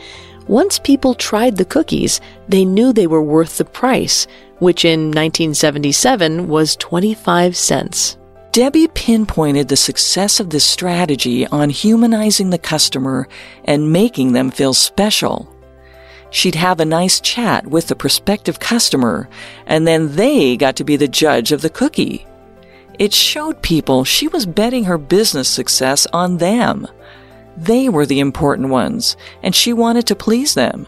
[0.47, 4.27] Once people tried the cookies, they knew they were worth the price,
[4.59, 8.17] which in 1977 was 25 cents.
[8.51, 13.27] Debbi pinpointed the success of this strategy on humanizing the customer
[13.63, 15.47] and making them feel special.
[16.31, 19.29] She'd have a nice chat with the prospective customer,
[19.65, 22.25] and then they got to be the judge of the cookie.
[22.99, 26.87] It showed people she was betting her business success on them.
[27.57, 30.87] They were the important ones, and she wanted to please them.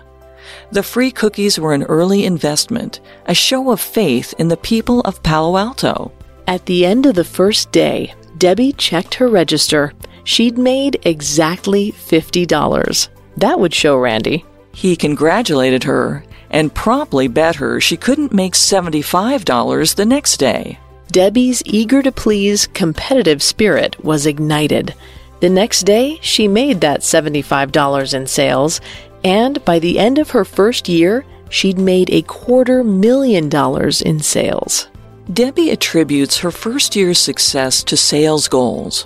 [0.71, 5.23] The free cookies were an early investment, a show of faith in the people of
[5.23, 6.11] Palo Alto.
[6.47, 9.93] At the end of the first day, Debbi checked her register.
[10.23, 13.09] She'd made exactly $50.
[13.37, 14.45] That would show Randy.
[14.73, 20.79] He congratulated her and promptly bet her she couldn't make $75 the next day.
[21.11, 24.95] Debbi's eager to please competitive spirit was ignited.
[25.43, 28.79] The next day, she made that $75 in sales,
[29.25, 34.21] and by the end of her first year, she'd made a quarter million dollars in
[34.21, 34.87] sales.
[35.29, 39.05] Debbi attributes her first year's success to sales goals.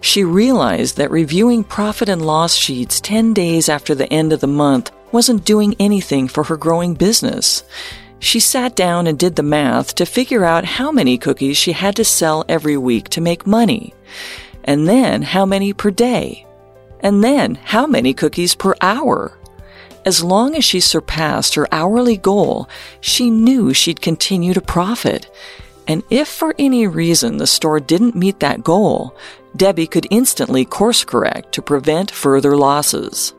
[0.00, 4.46] She realized that reviewing profit and loss sheets 10 days after the end of the
[4.46, 7.64] month wasn't doing anything for her growing business.
[8.18, 11.96] She sat down and did the math to figure out how many cookies she had
[11.96, 13.92] to sell every week to make money
[14.66, 16.46] and then how many per day,
[17.00, 19.38] and then how many cookies per hour.
[20.04, 22.68] As long as she surpassed her hourly goal,
[23.00, 25.30] she knew she'd continue to profit.
[25.88, 29.16] And if for any reason the store didn't meet that goal,
[29.56, 33.34] Debbi could instantly course correct to prevent further losses.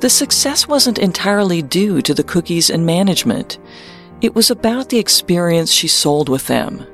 [0.00, 3.58] The success wasn't entirely due to the cookies and management.
[4.22, 6.86] It was about the experience she sold with them.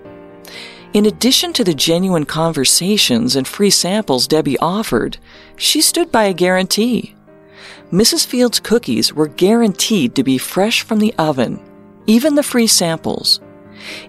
[0.96, 5.18] In addition to the genuine conversations and free samples Debbi offered,
[5.54, 7.14] she stood by a guarantee.
[7.92, 8.26] Mrs.
[8.26, 11.60] Field's cookies were guaranteed to be fresh from the oven,
[12.06, 13.40] even the free samples.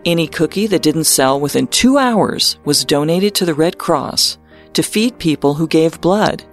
[0.06, 4.38] Any cookie that didn't sell within two hours was donated to the Red Cross
[4.72, 6.46] to feed people who gave blood.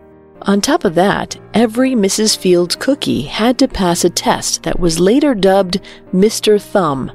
[0.43, 2.37] On top of that, every Mrs.
[2.37, 5.81] Field's cookie had to pass a test that was later dubbed
[6.13, 6.61] Mr.
[6.61, 7.13] Thumb,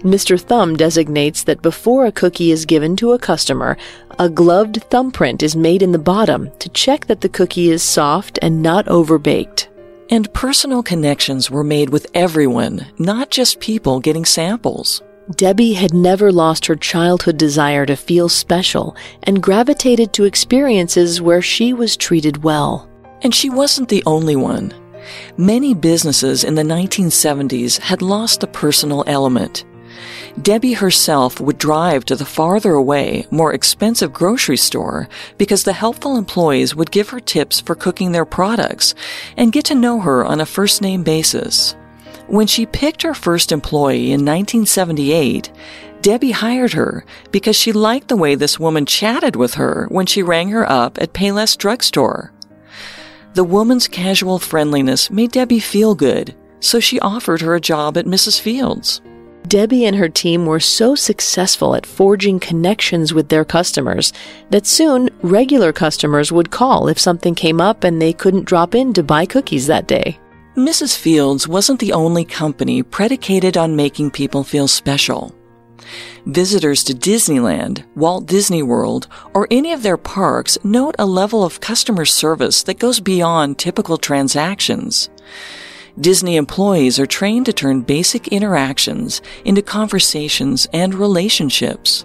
[0.00, 0.40] Mr.
[0.40, 3.76] Thumb designates that before a cookie is given to a customer,
[4.18, 8.38] a gloved thumbprint is made in the bottom to check that the cookie is soft
[8.40, 9.68] and not overbaked.
[10.08, 15.02] And personal connections were made with everyone, not just people getting samples.
[15.32, 21.42] Debbi had never lost her childhood desire to feel special and gravitated to experiences where
[21.42, 22.88] she was treated well.
[23.20, 24.72] And she wasn't the only one.
[25.36, 29.66] Many businesses in the 1970s had lost the personal element.
[30.38, 36.16] Debbi herself would drive to the farther away, more expensive grocery store because the helpful
[36.16, 38.94] employees would give her tips for cooking their products
[39.36, 41.74] and get to know her on a first name basis.
[42.28, 45.50] When she picked her first employee in 1978,
[46.00, 50.22] Debbi hired her because she liked the way this woman chatted with her when she
[50.22, 52.32] rang her up at Payless Drugstore.
[53.34, 58.06] The woman's casual friendliness made Debbi feel good, so she offered her a job at
[58.06, 58.40] Mrs.
[58.40, 59.00] Fields.
[59.48, 64.12] Debbi and her team were so successful at forging connections with their customers
[64.50, 68.92] that soon regular customers would call if something came up and they couldn't drop in
[68.92, 70.18] to buy cookies that day.
[70.56, 70.96] Mrs.
[70.96, 75.34] Fields wasn't the only company predicated on making people feel special.
[76.26, 81.60] Visitors to Disneyland, Walt Disney World, or any of their parks note a level of
[81.60, 85.08] customer service that goes beyond typical transactions.
[85.98, 92.04] Disney employees are trained to turn basic interactions into conversations and relationships.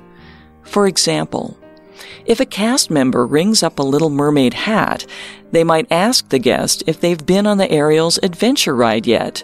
[0.63, 1.57] For example,
[2.25, 5.05] if a cast member rings up a Little Mermaid hat,
[5.51, 9.43] they might ask the guest if they've been on the Ariel's adventure ride yet,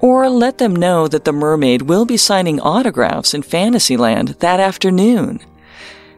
[0.00, 5.40] or let them know that the mermaid will be signing autographs in Fantasyland that afternoon.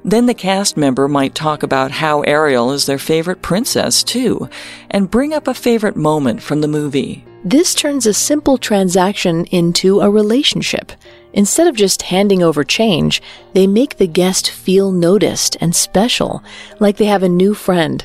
[0.05, 4.49] Then the cast member might talk about how Ariel is their favorite princess, too,
[4.91, 7.25] and bring up a favorite moment from the movie.
[7.45, 10.91] This turns a simple transaction into a relationship.
[11.33, 13.23] Instead of just handing over change,
[13.53, 16.43] they make the guest feel noticed and special,
[16.81, 18.05] like they have a new friend.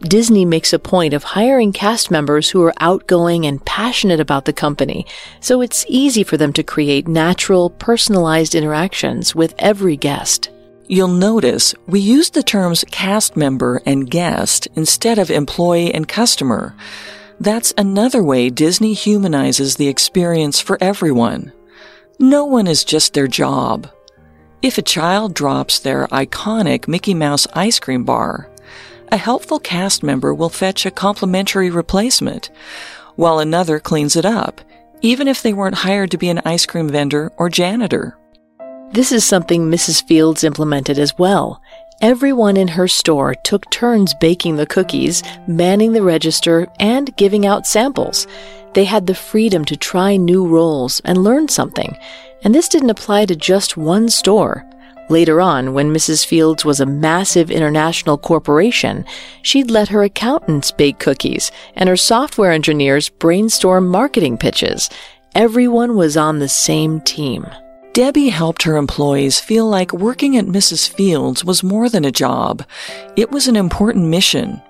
[0.00, 4.52] Disney makes a point of hiring cast members who are outgoing and passionate about the
[4.52, 5.06] company,
[5.38, 10.50] so it's easy for them to create natural, personalized interactions with every guest.
[10.88, 16.74] You'll notice we use the terms cast member and guest instead of employee and customer.
[17.42, 21.52] That's another way Disney humanizes the experience for everyone.
[22.20, 23.90] No one is just their job.
[24.62, 28.48] If a child drops their iconic Mickey Mouse ice cream bar,
[29.10, 32.52] a helpful cast member will fetch a complimentary replacement,
[33.16, 34.60] while another cleans it up,
[35.00, 38.16] even if they weren't hired to be an ice cream vendor or janitor.
[38.92, 40.06] This is something Mrs.
[40.06, 41.60] Fields implemented as well.
[42.02, 47.64] Everyone in her store took turns baking the cookies, manning the register, and giving out
[47.64, 48.26] samples.
[48.74, 51.96] They had the freedom to try new roles and learn something.
[52.42, 54.68] And this didn't apply to just one store.
[55.10, 56.26] Later on, when Mrs.
[56.26, 59.04] Fields was a massive international corporation,
[59.42, 64.90] she'd let her accountants bake cookies and her software engineers brainstorm marketing pitches.
[65.36, 67.46] Everyone was on the same team.
[67.94, 70.88] Debbi helped her employees feel like working at Mrs.
[70.88, 72.64] Fields was more than a job.
[73.16, 74.62] It was an important mission.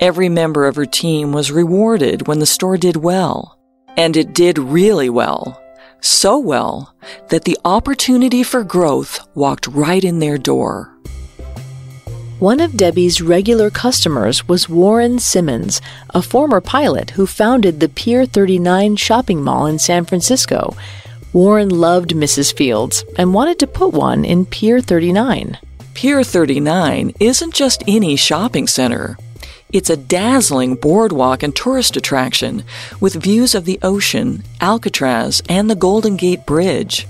[0.00, 3.58] Every member of her team was rewarded when the store did well.
[3.96, 5.58] And it did really well.
[6.02, 6.94] So well
[7.30, 10.94] that the opportunity for growth walked right in their door.
[12.38, 18.26] One of Debbi's regular customers was Warren Simmons, a former pilot who founded the Pier
[18.26, 20.76] 39 shopping mall in San Francisco.
[21.38, 22.52] Warren loved Mrs.
[22.52, 25.56] Fields and wanted to put one in Pier 39.
[25.94, 29.16] Pier 39 isn't just any shopping center.
[29.72, 32.64] It's a dazzling boardwalk and tourist attraction
[32.98, 37.06] with views of the ocean, Alcatraz, and the Golden Gate Bridge.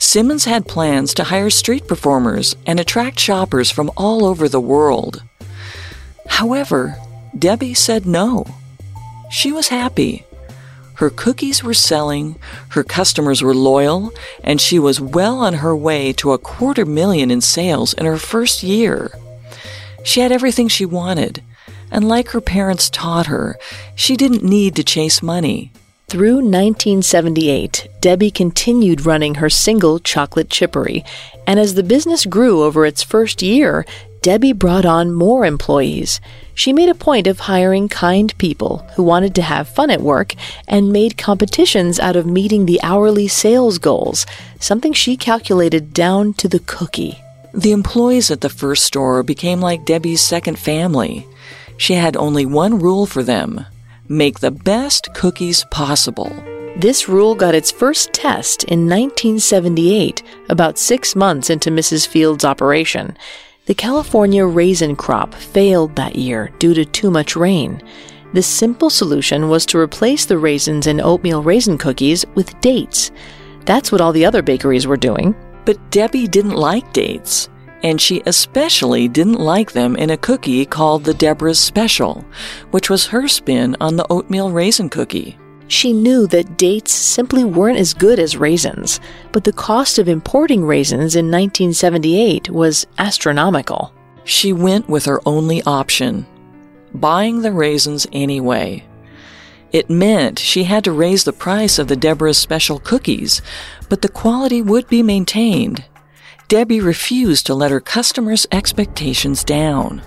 [0.00, 5.22] Simmons had plans to hire street performers and attract shoppers from all over the world.
[6.26, 6.96] However,
[7.38, 8.46] Debbi said no.
[9.30, 10.26] She was happy.
[11.00, 12.38] Her cookies were selling,
[12.72, 14.12] her customers were loyal,
[14.44, 18.18] and she was well on her way to a quarter million in sales in her
[18.18, 19.10] first year.
[20.04, 21.42] She had everything she wanted,
[21.90, 23.58] and like her parents taught her,
[23.94, 25.72] she didn't need to chase money.
[26.08, 31.02] Through 1978, Debbi continued running her single chocolate chippery,
[31.46, 33.86] and as the business grew over its first year,
[34.22, 36.20] Debbi brought on more employees.
[36.54, 40.34] She made a point of hiring kind people who wanted to have fun at work
[40.68, 44.26] and made competitions out of meeting the hourly sales goals,
[44.58, 47.18] something she calculated down to the cookie.
[47.54, 51.26] The employees at the first store became like Debbi's second family.
[51.78, 53.64] She had only one rule for them
[54.10, 56.30] make the best cookies possible.
[56.76, 62.08] This rule got its first test in 1978, about six months into Mrs.
[62.08, 63.16] Field's operation.
[63.70, 67.80] The California raisin crop failed that year due to too much rain.
[68.32, 73.12] The simple solution was to replace the raisins in oatmeal raisin cookies with dates.
[73.66, 75.36] That's what all the other bakeries were doing.
[75.66, 77.48] But Debbi didn't like dates,
[77.84, 82.24] and she especially didn't like them in a cookie called the Deborah's Special,
[82.72, 85.38] which was her spin on the oatmeal raisin cookie.
[85.70, 88.98] She knew that dates simply weren't as good as raisins,
[89.30, 93.94] but the cost of importing raisins in 1978 was astronomical.
[94.24, 96.26] She went with her only option
[96.92, 98.84] buying the raisins anyway.
[99.70, 103.40] It meant she had to raise the price of the Deborah's special cookies,
[103.88, 105.84] but the quality would be maintained.
[106.48, 110.02] Debbi refused to let her customers' expectations down.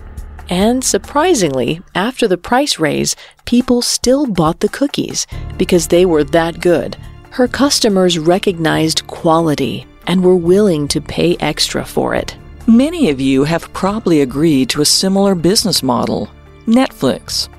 [0.49, 3.15] And surprisingly, after the price raise,
[3.45, 5.25] people still bought the cookies
[5.57, 6.97] because they were that good.
[7.31, 12.37] Her customers recognized quality and were willing to pay extra for it.
[12.67, 16.29] Many of you have probably agreed to a similar business model
[16.65, 17.49] Netflix.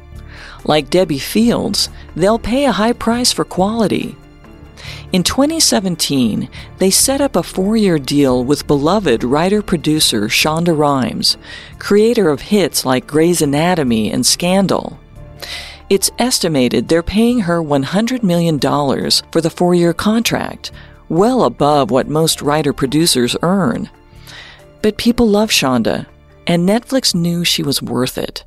[0.64, 4.16] Like Debbi Fields, they'll pay a high price for quality.
[5.14, 6.48] In 2017,
[6.78, 11.36] they set up a four year deal with beloved writer producer Shonda Rhimes,
[11.78, 14.98] creator of hits like Grey's Anatomy and Scandal.
[15.88, 20.72] It's estimated they're paying her $100 million for the four year contract,
[21.08, 23.88] well above what most writer producers earn.
[24.82, 26.06] But people love Shonda,
[26.48, 28.42] and Netflix knew she was worth it.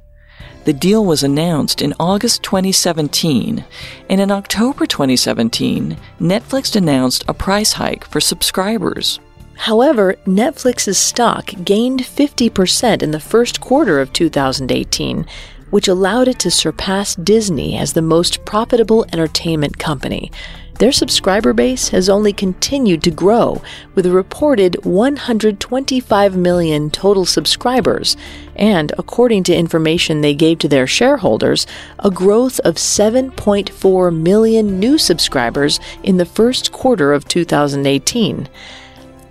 [0.67, 3.63] The deal was announced in August 2017,
[4.09, 9.21] and in October 2017, Netflix announced a price hike for subscribers.
[9.55, 15.25] However, Netflix's stock gained 50% in the first quarter of 2018,
[15.69, 20.33] which allowed it to surpass Disney as the most profitable entertainment company.
[20.79, 23.63] Their subscriber base has only continued to grow,
[23.95, 28.15] with a reported 125 million total subscribers,
[28.55, 31.65] and, according to information they gave to their shareholders,
[31.97, 38.47] a growth of 7.4 million new subscribers in the first quarter of 2018.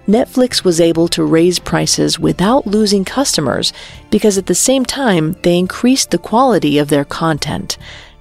[0.09, 3.72] Netflix was able to raise prices without losing customers
[4.11, 7.76] because at the same time they increased the quality of their content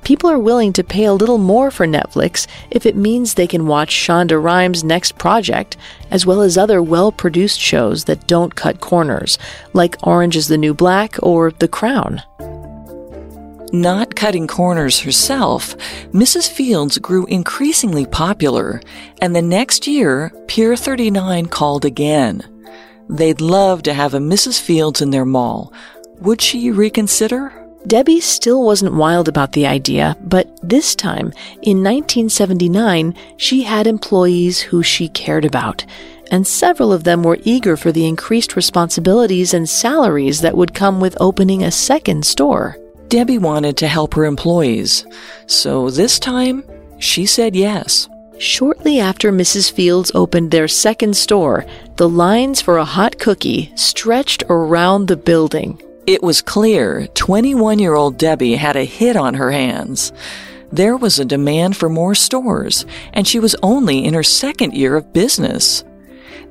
[0.05, 3.67] people are willing to pay a little more for Netflix if it means they can
[3.67, 5.75] watch Shonda Rhimes' next project,
[6.11, 9.37] as well as other well produced shows that don't cut corners,
[9.73, 12.21] like Orange is the New Black or The Crown.
[13.73, 15.75] Not cutting corners herself,
[16.11, 16.49] Mrs.
[16.49, 18.81] Fields grew increasingly popular,
[19.21, 22.43] and the next year, Pier 39 called again.
[23.09, 24.61] They'd love to have a Mrs.
[24.61, 25.73] Fields in their mall.
[26.19, 27.64] Would she reconsider?
[27.87, 31.31] Debbi still wasn't wild about the idea, but this time,
[31.61, 35.85] in 1979, she had employees who she cared about,
[36.31, 40.99] and several of them were eager for the increased responsibilities and salaries that would come
[40.99, 42.75] with opening a second store.
[43.09, 45.05] Debbi wanted to help her employees,
[45.45, 46.63] so this time
[46.97, 48.09] she said yes.
[48.39, 49.71] Shortly after Mrs.
[49.71, 51.65] Fields opened their second store,
[51.97, 55.79] the lines for a hot cookie stretched around the building.
[56.07, 60.13] It was clear 21 year old Debbi had a hit on her hands.
[60.71, 64.95] There was a demand for more stores, and she was only in her second year
[64.95, 65.83] of business.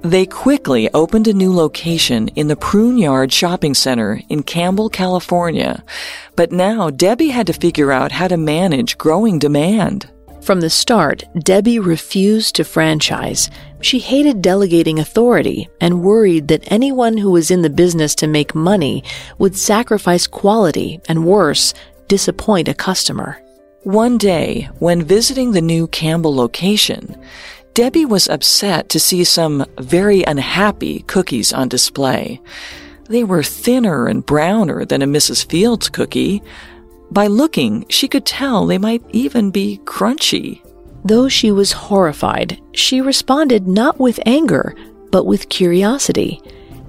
[0.03, 5.85] They quickly opened a new location in the Prune Yard Shopping Center in Campbell, California.
[6.35, 10.11] But now Debbi had to figure out how to manage growing demand.
[10.43, 13.51] From the start, Debbi refused to franchise.
[13.85, 18.55] She hated delegating authority and worried that anyone who was in the business to make
[18.55, 19.05] money
[19.37, 21.75] would sacrifice quality and worse,
[22.09, 23.43] disappoint a customer.
[23.83, 27.15] One day, when visiting the new Campbell location,
[27.75, 32.41] Debbi was upset to see some very unhappy cookies on display.
[33.11, 35.47] They were thinner and browner than a Mrs.
[35.51, 36.43] Fields cookie,
[37.11, 40.64] by looking, she could tell they might even be crunchy.
[41.05, 44.75] Though she was horrified, she responded not with anger,
[45.11, 46.41] but with curiosity.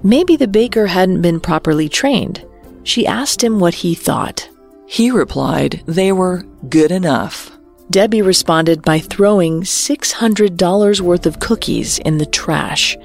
[0.02, 2.44] Maybe the baker hadn't been properly trained.
[2.82, 4.48] She asked him what he thought.
[4.86, 7.50] He replied they were good enough.
[7.90, 12.96] Debbi responded by throwing $600 worth of cookies in the trash.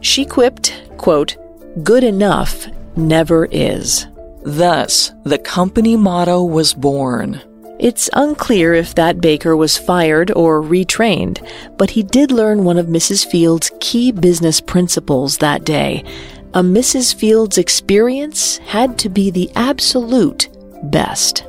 [0.00, 1.36] She quipped, quote,
[1.82, 4.06] Good enough never is.
[4.42, 7.40] Thus, the company motto was born.
[7.78, 11.44] It's unclear if that baker was fired or retrained,
[11.76, 13.26] but he did learn one of Mrs.
[13.26, 16.04] Fields' key business principles that day.
[16.54, 17.12] A Mrs.
[17.12, 20.48] Fields experience had to be the absolute
[20.84, 21.44] best.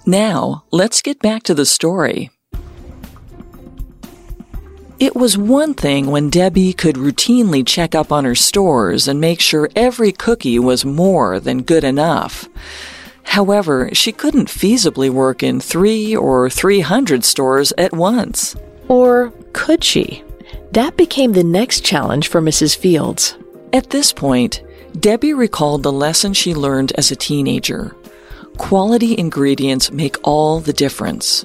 [0.06, 2.30] Now, let's get back to the story.
[4.98, 9.40] It was one thing when Debbi could routinely check up on her stores and make
[9.40, 12.48] sure every cookie was more than good enough.
[13.24, 18.56] However, she couldn't feasibly work in three or three hundred stores at once.
[18.88, 20.24] Or could she?
[20.72, 22.74] That became the next challenge for Mrs.
[22.74, 23.36] Fields.
[23.72, 24.62] At this point,
[24.96, 27.94] Debbi recalled the lesson she learned as a teenager.
[28.56, 31.44] Quality ingredients make all the difference.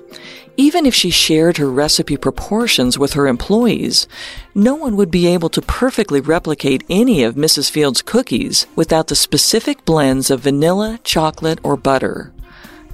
[0.56, 4.08] Even if she shared her recipe proportions with her employees,
[4.56, 7.70] no one would be able to perfectly replicate any of Mrs.
[7.70, 12.32] Field's cookies without the specific blends of vanilla, chocolate, or butter.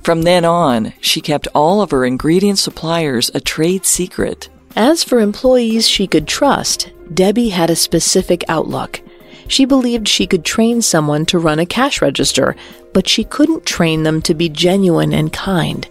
[0.01, 4.49] From then on, she kept all of her ingredient suppliers a trade secret.
[4.75, 9.01] As for employees she could trust, Debbi had a specific outlook.
[9.47, 12.55] She believed she could train someone to run a cash register,
[12.93, 15.87] but she couldn't train them to be genuine and kind.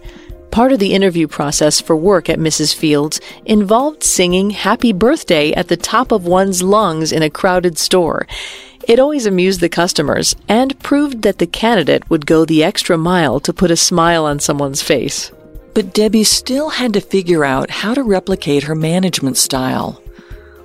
[0.51, 2.75] Part of the interview process for work at Mrs.
[2.75, 8.27] Fields involved singing Happy Birthday at the top of one's lungs in a crowded store.
[8.89, 13.39] It always amused the customers and proved that the candidate would go the extra mile
[13.41, 15.31] to put a smile on someone's face.
[15.75, 20.01] But Debbi still had to figure out how to replicate her management style.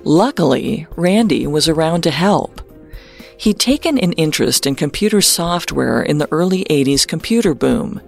[0.04, 2.61] Luckily, Randy was around to help.
[3.42, 8.00] He'd taken an interest in computer software in the early 80s computer boom,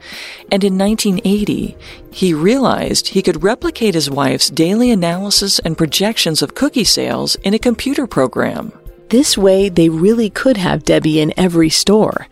[0.52, 1.76] and in 1980,
[2.12, 7.52] he realized he could replicate his wife's daily analysis and projections of cookie sales in
[7.52, 8.72] a computer program.
[9.08, 12.28] This way, they really could have Debbi in every store.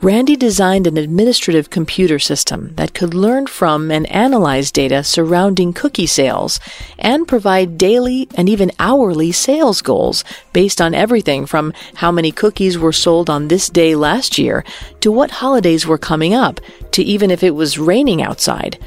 [0.00, 6.06] Randy designed an administrative computer system that could learn from and analyze data surrounding cookie
[6.06, 6.60] sales
[7.00, 10.22] and provide daily and even hourly sales goals
[10.52, 14.64] based on everything from how many cookies were sold on this day last year
[15.00, 16.60] to what holidays were coming up
[16.92, 18.78] to even if it was raining outside.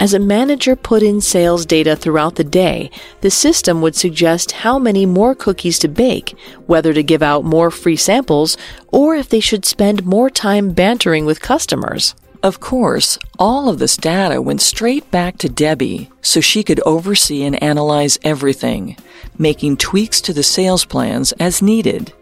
[0.00, 2.90] As a manager put in sales data throughout the day,
[3.20, 6.34] the system would suggest how many more cookies to bake,
[6.66, 8.56] whether to give out more free samples,
[8.88, 12.14] or if they should spend more time bantering with customers.
[12.42, 17.44] Of course, all of this data went straight back to Debbi so she could oversee
[17.44, 18.96] and analyze everything,
[19.38, 22.12] making tweaks to the sales plans as needed.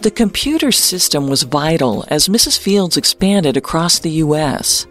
[0.00, 2.58] The computer system was vital as Mrs.
[2.58, 4.86] Fields expanded across the U.S.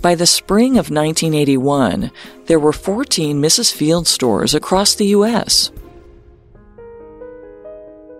[0.00, 2.10] By the spring of 1981,
[2.46, 3.72] there were 14 Mrs.
[3.72, 5.70] Field stores across the U.S.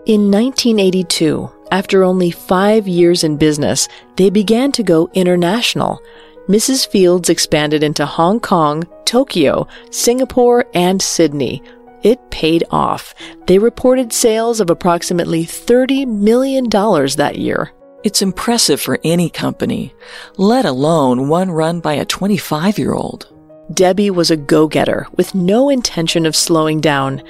[0.06, 6.00] In 1982, after only five years in business, they began to go international.
[6.48, 6.86] Mrs.
[6.88, 11.62] Fields expanded into Hong Kong, Tokyo, Singapore, and Sydney.
[12.02, 13.14] It paid off.
[13.48, 17.72] They reported sales of approximately $30 million that year.
[18.06, 19.92] It's impressive for any company,
[20.36, 23.26] let alone one run by a 25 year old.
[23.72, 27.20] Debbi was a go getter with no intention of slowing down.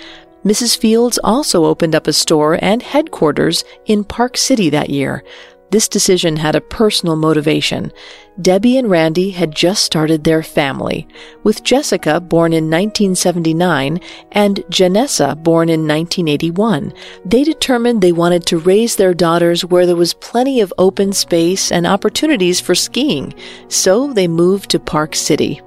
[0.45, 0.77] Mrs.
[0.77, 5.24] Fields also opened up a store and headquarters in Park City that year.
[5.71, 7.93] This decision had a personal motivation.
[8.41, 11.09] Debbi and Randy had just started their family,
[11.43, 13.99] with Jessica born in 1979
[14.33, 16.93] and Janessa born in 1981.
[17.25, 21.73] They determined they wanted to raise their daughters where there was plenty of open space
[21.73, 23.35] and opportunities for skiing,
[23.69, 25.61] so they moved to Park City.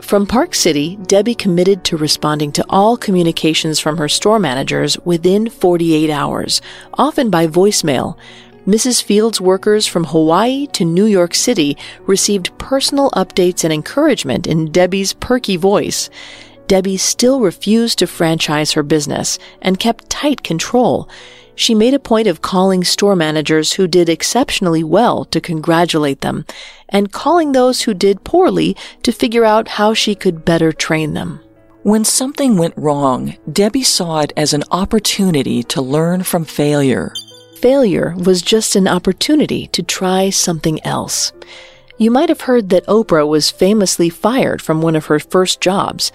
[0.00, 5.50] From Park City, Debbi committed to responding to all communications from her store managers within
[5.50, 6.62] 48 hours,
[6.94, 8.16] often by voicemail.
[8.66, 9.02] Mrs.
[9.02, 15.14] Fields workers from Hawaii to New York City received personal updates and encouragement in Debbi's
[15.14, 16.10] perky voice.
[16.66, 21.08] Debbi still refused to franchise her business and kept tight control.
[21.54, 26.44] She made a point of calling store managers who did exceptionally well to congratulate them
[26.88, 31.40] and calling those who did poorly to figure out how she could better train them.
[31.82, 37.14] When something went wrong, Debbi saw it as an opportunity to learn from failure.
[37.60, 41.30] Failure was just an opportunity to try something else.
[41.98, 46.10] You might have heard that Oprah was famously fired from one of her first jobs,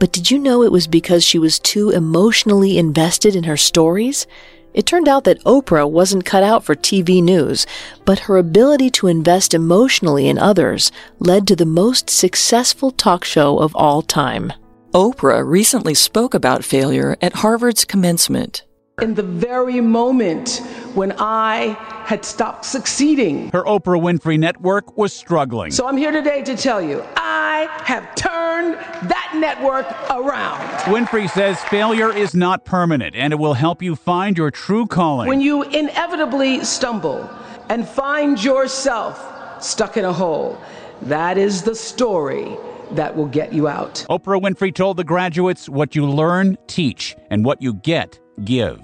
[0.00, 4.26] but did you know it was because she was too emotionally invested in her stories?
[4.74, 7.64] It turned out that Oprah wasn't cut out for TV news,
[8.04, 10.90] but her ability to invest emotionally in others
[11.20, 14.52] led to the most successful talk show of all time.
[14.92, 18.64] Oprah recently spoke about failure at Harvard's commencement.
[19.00, 20.60] In the very moment
[20.98, 21.76] when I
[22.06, 25.70] had stopped succeeding, Her Oprah Winfrey network was struggling.
[25.70, 28.74] so I'm here today to tell you I have turned
[29.08, 30.58] that network around.
[30.92, 35.28] Winfrey says failure is not permanent and it will help you find your true calling.
[35.28, 37.30] When you inevitably stumble
[37.68, 40.60] and find yourself stuck in a hole,
[41.02, 42.56] that is the story
[42.90, 44.04] that will get you out.
[44.10, 48.80] Oprah Winfrey told the graduates what you learn, teach, and what you get, give.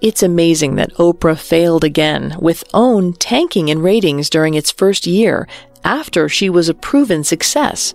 [0.00, 5.46] It's amazing that Oprah failed again, with OWN tanking in ratings during its first year
[5.84, 7.92] after she was a proven success.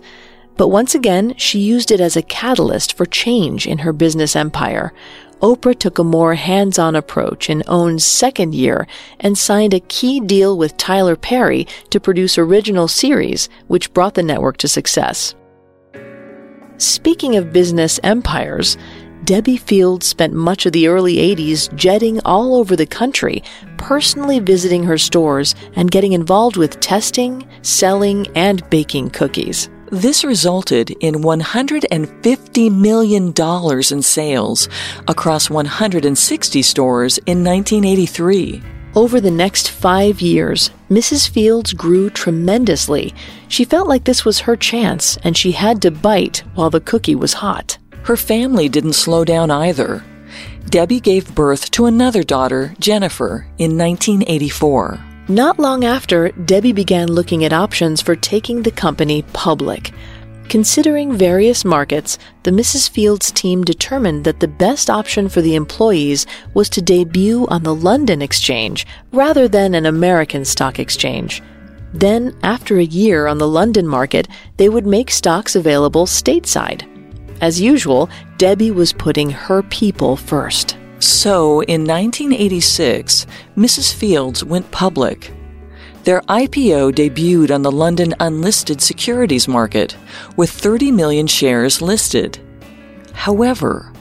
[0.56, 4.92] But once again, she used it as a catalyst for change in her business empire.
[5.42, 8.86] Oprah took a more hands on approach in OWN's second year
[9.18, 14.22] and signed a key deal with Tyler Perry to produce original series, which brought the
[14.22, 15.34] network to success.
[16.78, 18.76] Speaking of business empires,
[19.24, 23.42] Debbi Fields spent much of the early 80s jetting all over the country,
[23.76, 29.68] personally visiting her stores and getting involved with testing, selling, and baking cookies.
[29.90, 34.68] This resulted in $150 million in sales
[35.08, 38.62] across 160 stores in 1983.
[38.96, 41.28] Over the next five years, Mrs.
[41.28, 43.14] Fields grew tremendously.
[43.48, 47.14] She felt like this was her chance, and she had to bite while the cookie
[47.14, 47.78] was hot.
[48.06, 50.04] Her family didn't slow down either.
[50.66, 55.00] Debbi gave birth to another daughter, Jennifer, in 1984.
[55.26, 59.92] Not long after, Debbi began looking at options for taking the company public.
[60.48, 62.88] Considering various markets, the Mrs.
[62.88, 67.74] Fields team determined that the best option for the employees was to debut on the
[67.74, 71.42] London Exchange rather than an American stock exchange.
[71.92, 74.28] Then, after a year on the London market,
[74.58, 76.86] they would make stocks available stateside.
[77.40, 78.08] As usual,
[78.38, 80.76] Debbi was putting her people first.
[80.98, 83.26] So, in 1986,
[83.56, 83.92] Mrs.
[83.92, 85.32] Fields went public.
[86.04, 89.96] Their IPO debuted on the London unlisted securities market
[90.36, 92.38] with 30 million shares listed.
[93.12, 93.92] However,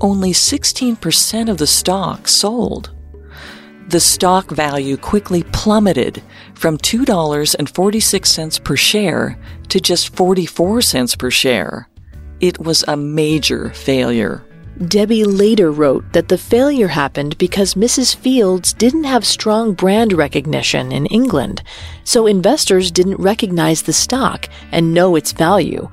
[0.00, 2.94] only 16% of the stock sold.
[3.88, 6.22] The stock value quickly plummeted
[6.54, 11.88] from $2.46 per share to just 44 cents per share.
[12.40, 14.44] It was a major failure.
[14.78, 18.14] Debbi later wrote that the failure happened because Mrs.
[18.14, 21.64] Fields didn't have strong brand recognition in England,
[22.04, 25.88] so investors didn't recognize the stock and know its value.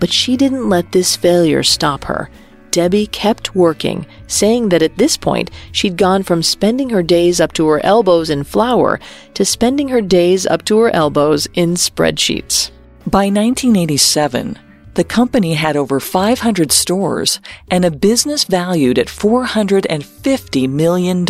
[0.00, 2.30] But she didn't let this failure stop her.
[2.70, 7.52] Debbi kept working, saying that at this point she'd gone from spending her days up
[7.52, 8.98] to her elbows in flour
[9.34, 12.70] to spending her days up to her elbows in spreadsheets.
[13.06, 14.58] By 1987,
[14.94, 17.40] the company had over 500 stores
[17.70, 21.24] and a business valued at $450 million.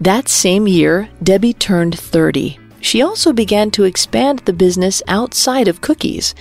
[0.00, 2.58] That same year, Debbi turned 30.
[2.80, 6.34] She also began to expand the business outside of cookies.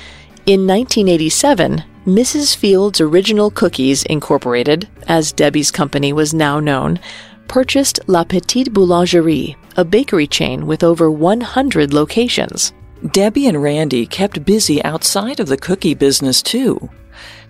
[0.45, 2.55] In 1987, Mrs.
[2.55, 6.99] Fields Original Cookies Incorporated, as Debbi's company was now known,
[7.47, 12.73] purchased La Petite Boulangerie, a bakery chain with over 100 locations.
[13.03, 16.89] Debbi and Randy kept busy outside of the cookie business too.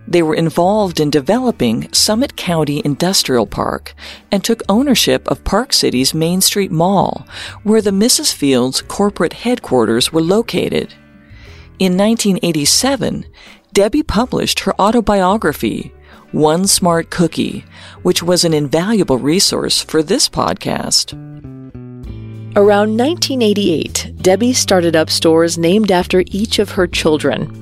[0.08, 3.94] They were involved in developing Summit County Industrial Park
[4.32, 7.28] and took ownership of Park City's Main Street Mall,
[7.64, 8.34] where the Mrs.
[8.34, 10.94] Fields corporate headquarters were located.
[11.80, 13.26] In 1987,
[13.74, 15.94] Debbi published her autobiography,
[16.32, 17.66] One Smart Cookie,
[18.04, 21.14] which was an invaluable resource for this podcast.
[22.54, 27.58] Around 1988, Debbi started up stores named after each of her children.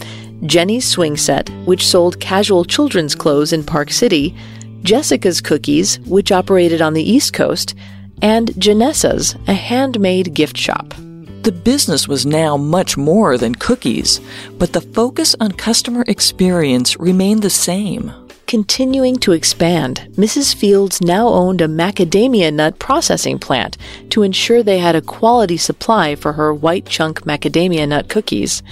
[0.48, 4.36] Jenny's Swing Set, which sold casual children's clothes in Park City,
[4.82, 7.76] Jessica's Cookies, which operated on the East Coast,
[8.24, 10.96] and Janessa's, a handmade gift shop.
[11.44, 14.20] The business was now much more than cookies,
[14.58, 18.12] but the focus on customer experience remained the same.
[18.50, 20.56] Continuing to expand, Mrs.
[20.56, 23.78] Fields now owned a macadamia nut processing plant
[24.10, 28.64] to ensure they had a quality supply for her white chunk macadamia nut cookies.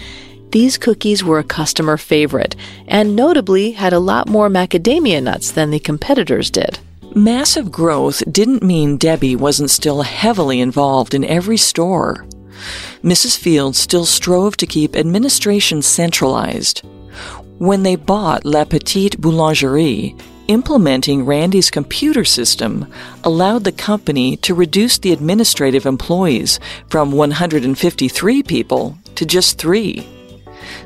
[0.51, 2.55] These cookies were a customer favorite
[2.87, 6.79] and notably had a lot more macadamia nuts than the competitors did.
[7.13, 12.25] Massive growth didn't mean Debbi wasn't still heavily involved in every store.
[13.03, 13.37] Mrs.
[13.37, 16.81] Fields still strove to keep administration centralized.
[17.59, 22.85] When they bought La Petite Boulangerie, implementing Randy's computer system
[23.23, 30.07] allowed the company to reduce the administrative employees from 153 people to just three.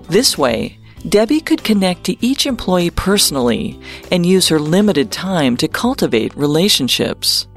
[0.08, 3.78] This way, Debbi could connect to each employee personally
[4.10, 7.48] and use her limited time to cultivate relationships.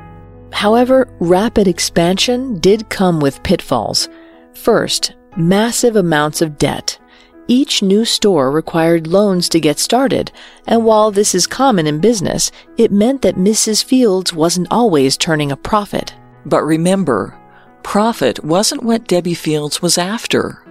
[0.51, 4.09] However, rapid expansion did come with pitfalls.
[4.55, 6.99] First, massive amounts of debt.
[7.47, 10.33] Each new store required loans to get started,
[10.67, 13.85] and while this is common in business, it meant that Mrs.
[13.85, 16.15] Fields wasn't always turning a profit.
[16.47, 17.39] But remember,
[17.83, 20.65] profit wasn't what Debbi Fields was after.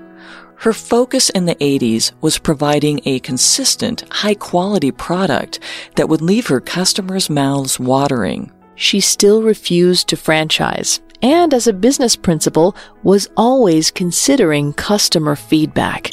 [0.56, 5.60] Her focus in the 80s was providing a consistent, high quality product
[5.96, 8.52] that would leave her customers' mouths watering.
[8.74, 16.10] She still refused to franchise, and as a business principle, was always considering customer feedback.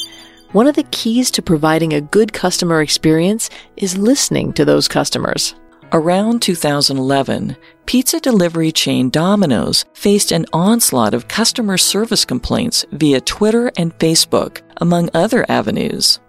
[0.53, 5.55] One of the keys to providing a good customer experience is listening to those customers.
[5.93, 13.71] Around 2011, pizza delivery chain Domino's faced an onslaught of customer service complaints via Twitter
[13.77, 16.19] and Facebook, among other avenues.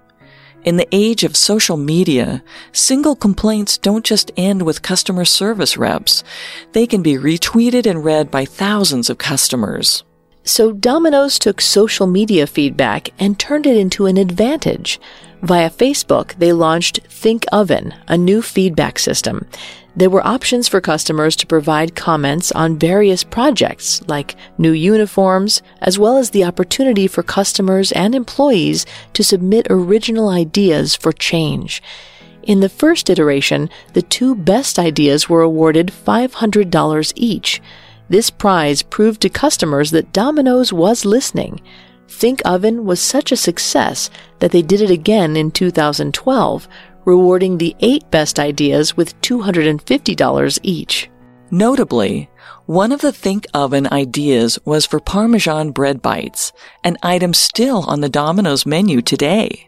[0.64, 6.22] In the age of social media, single complaints don't just end with customer service reps.
[6.74, 10.04] They can be retweeted and read by thousands of customers.
[10.44, 15.00] So Domino's took social media feedback and turned it into an advantage.
[15.40, 19.46] Via Facebook, they launched Think Oven, a new feedback system.
[19.94, 25.98] There were options for customers to provide comments on various projects, like new uniforms, as
[25.98, 31.82] well as the opportunity for customers and employees to submit original ideas for change.
[32.42, 37.60] In the first iteration, the two best ideas were awarded $500 each.
[38.12, 41.62] This prize proved to customers that Domino's was listening.
[42.08, 46.68] Think Oven was such a success that they did it again in 2012,
[47.06, 51.08] rewarding the eight best ideas with $250 each.
[51.50, 52.28] Notably,
[52.66, 56.52] one of the Think Oven ideas was for Parmesan bread bites,
[56.84, 59.66] an item still on the Domino's menu today.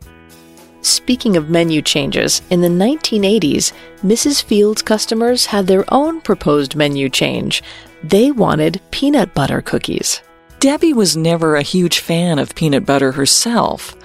[0.82, 3.72] Speaking of menu changes, in the 1980s,
[4.02, 4.44] Mrs.
[4.44, 7.62] Fields customers had their own proposed menu change.
[8.04, 10.20] They wanted peanut butter cookies.
[10.60, 13.96] Debbi was never a huge fan of peanut butter herself,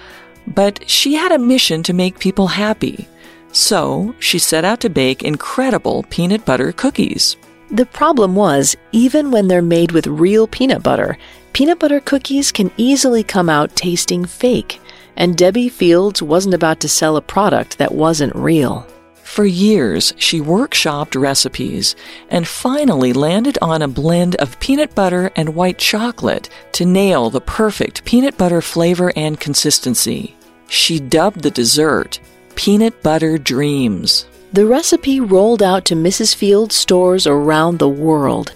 [0.47, 3.09] but she had a mission to make people happy.
[3.51, 7.35] So she set out to bake incredible peanut butter cookies.
[7.71, 11.17] The problem was, even when they're made with real peanut butter,
[11.51, 14.79] peanut butter cookies can easily come out tasting fake,
[15.17, 18.87] and Debbi Fields wasn't about to sell a product that wasn't real.
[19.29, 21.95] For years, she workshopped recipes
[22.29, 27.39] and finally landed on a blend of peanut butter and white chocolate to nail the
[27.39, 30.35] perfect peanut butter flavor and consistency.
[30.67, 32.19] She dubbed the dessert
[32.55, 34.25] Peanut Butter Dreams.
[34.51, 36.35] The recipe rolled out to Mrs.
[36.35, 38.53] Fields stores around the world,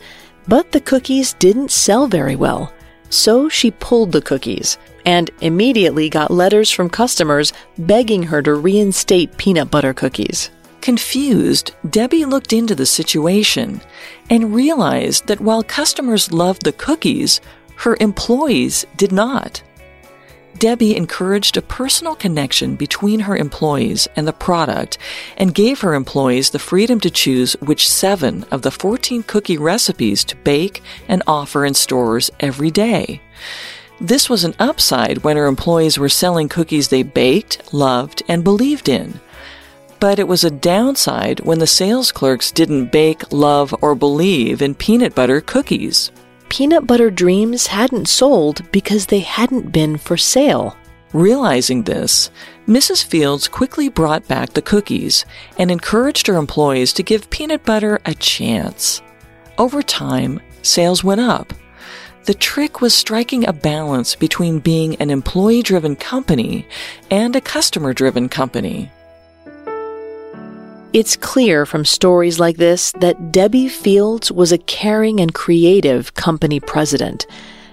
[0.47, 2.73] but the cookies didn't sell very well.
[3.09, 9.37] So she pulled the cookies and immediately got letters from customers begging her to reinstate
[9.37, 10.49] peanut butter cookies.
[10.83, 13.79] Confused, Debbi looked into the situation
[14.29, 17.39] and realized that while customers loved the cookies,
[17.77, 19.63] her employees did not.
[20.57, 24.97] Debbi encouraged a personal connection between her employees and the product
[25.37, 30.25] and gave her employees the freedom to choose which seven of the 14 cookie recipes
[30.25, 33.21] to bake and offer in stores every day.
[34.01, 38.89] This was an upside when her employees were selling cookies they baked, loved, and believed
[38.89, 39.21] in.
[40.03, 44.75] But it was a downside when the sales clerks didn't bake, love, or believe in
[44.75, 46.11] peanut butter cookies.
[46.49, 50.75] Peanut butter dreams hadn't sold because they hadn't been for sale.
[51.13, 52.31] Realizing this,
[52.67, 53.05] Mrs.
[53.05, 55.23] Fields quickly brought back the cookies
[55.57, 59.01] and encouraged her employees to give peanut butter a chance.
[59.57, 61.53] Over time, sales went up.
[62.25, 66.67] The trick was striking a balance between being an employee driven company
[67.09, 68.91] and a customer driven company.
[70.93, 76.59] It's clear from stories like this that Debbi Fields was a caring and creative company
[76.59, 77.25] president,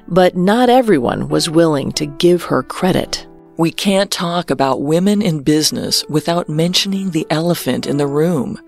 [0.09, 3.27] but not everyone was willing to give her credit.
[3.59, 8.59] We can't talk about women in business without mentioning the elephant in the room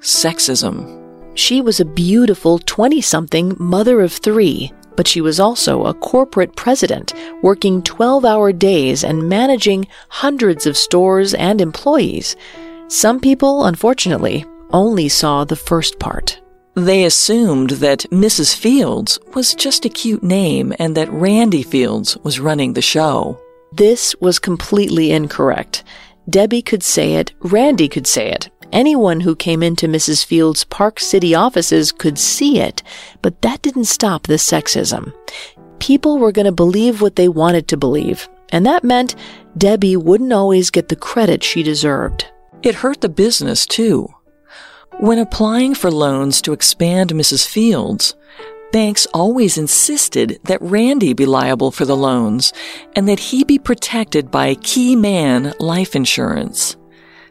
[0.00, 1.36] sexism.
[1.36, 6.56] She was a beautiful 20 something mother of three, but she was also a corporate
[6.56, 12.34] president, working 12 hour days and managing hundreds of stores and employees.
[12.90, 16.40] Some people, unfortunately, only saw the first part.
[16.74, 18.56] They assumed that Mrs.
[18.56, 23.40] Fields was just a cute name and that Randy Fields was running the show.
[23.70, 25.84] This was completely incorrect.
[26.28, 28.50] Debbi could say it, Randy could say it.
[28.72, 30.24] Anyone who came into Mrs.
[30.24, 32.82] Fields' Park City offices could see it,
[33.22, 35.14] but that didn't stop the sexism.
[35.78, 39.14] People were going to believe what they wanted to believe, and that meant
[39.56, 42.26] Debbi wouldn't always get the credit she deserved.
[42.62, 44.14] It hurt the business too.
[44.98, 47.46] When applying for loans to expand Mrs.
[47.46, 48.14] Fields,
[48.70, 52.52] banks always insisted that Randy be liable for the loans
[52.94, 56.76] and that he be protected by key man life insurance.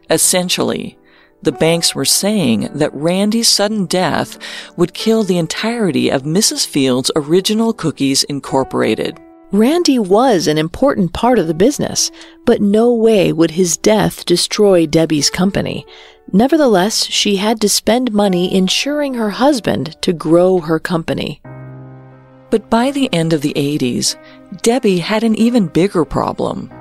[0.09, 0.97] Essentially,
[1.43, 4.39] the banks were saying that Randy's sudden death
[4.77, 6.65] would kill the entirety of Mrs.
[6.65, 9.19] Fields' original Cookies Incorporated.
[9.51, 12.11] Randy was an important part of the business,
[12.45, 15.87] but no way would his death destroy Debbi's company.
[16.31, 21.41] Nevertheless, she had to spend money insuring her husband to grow her company.
[22.51, 24.15] But by the end of the 80s,
[24.61, 26.71] Debbi had an even bigger problem.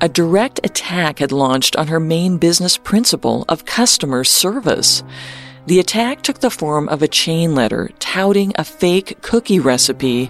[0.00, 5.04] A direct attack had launched on her main business principle of customer service.
[5.66, 10.28] The attack took the form of a chain letter touting a fake cookie recipe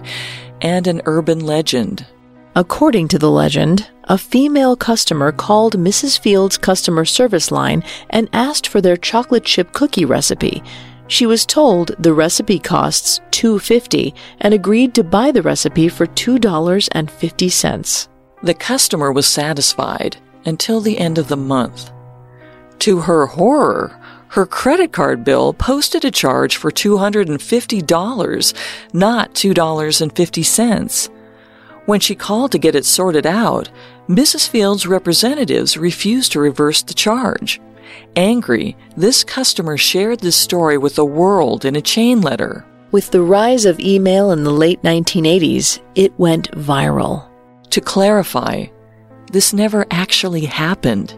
[0.61, 2.05] and an urban legend.
[2.55, 6.19] According to the legend, a female customer called Mrs.
[6.19, 10.61] Fields' customer service line and asked for their chocolate chip cookie recipe.
[11.07, 18.07] She was told the recipe costs $2.50 and agreed to buy the recipe for $2.50.
[18.43, 21.91] The customer was satisfied until the end of the month.
[22.79, 24.00] To her horror,
[24.31, 28.53] her credit card bill posted a charge for $250,
[28.93, 31.09] not $2.50.
[31.85, 33.69] When she called to get it sorted out,
[34.07, 34.47] Mrs.
[34.47, 37.59] Fields' representatives refused to reverse the charge.
[38.15, 42.65] Angry, this customer shared this story with the world in a chain letter.
[42.91, 47.27] With the rise of email in the late 1980s, it went viral.
[47.71, 48.67] To clarify,
[49.33, 51.17] this never actually happened.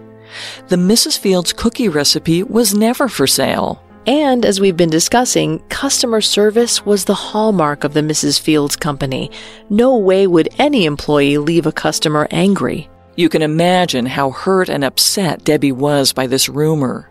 [0.68, 1.18] The Mrs.
[1.18, 3.84] Fields cookie recipe was never for sale.
[4.06, 8.40] And as we've been discussing, customer service was the hallmark of the Mrs.
[8.40, 9.32] Fields company.
[9.70, 12.90] No way would any employee leave a customer angry.
[13.16, 17.10] You can imagine how hurt and upset Debbi was by this rumor.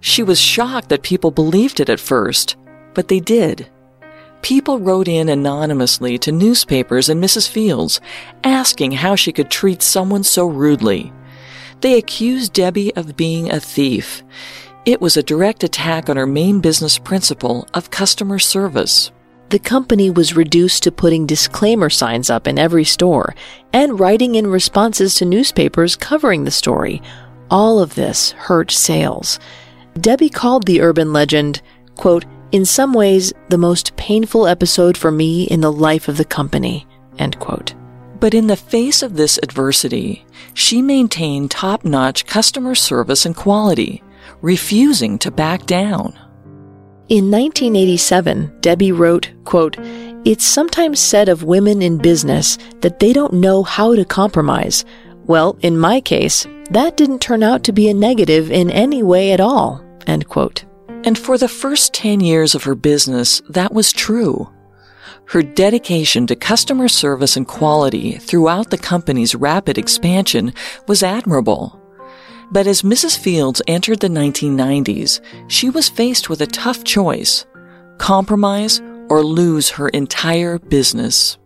[0.00, 2.56] She was shocked that people believed it at first,
[2.94, 3.68] but they did.
[4.42, 7.48] People wrote in anonymously to newspapers and Mrs.
[7.48, 8.00] Fields,
[8.42, 11.12] asking how she could treat someone so rudely.
[11.80, 14.22] They accused Debbi of being a thief.
[14.84, 19.10] It was a direct attack on her main business principle of customer service.
[19.50, 23.34] The company was reduced to putting disclaimer signs up in every store
[23.72, 27.00] and writing in responses to newspapers covering the story.
[27.50, 29.38] All of this hurt sales.
[29.94, 31.62] Debbi called the urban legend,
[31.96, 36.24] quote, in some ways, the most painful episode for me in the life of the
[36.24, 36.86] company,
[37.18, 37.74] end quote.
[38.20, 44.02] But in the face of this adversity, she maintained top notch customer service and quality,
[44.42, 46.18] refusing to back down.
[47.08, 49.76] In 1987, Debbi wrote, quote,
[50.26, 54.84] It's sometimes said of women in business that they don't know how to compromise.
[55.24, 59.32] Well, in my case, that didn't turn out to be a negative in any way
[59.32, 60.64] at all, end quote.
[61.04, 64.50] And for the first 10 years of her business, that was true.
[65.28, 70.54] Her dedication to customer service and quality throughout the company's rapid expansion
[70.86, 71.78] was admirable.
[72.50, 73.18] But as Mrs.
[73.18, 77.44] Fields entered the 1990s, she was faced with a tough choice
[77.98, 81.36] compromise or lose her entire business.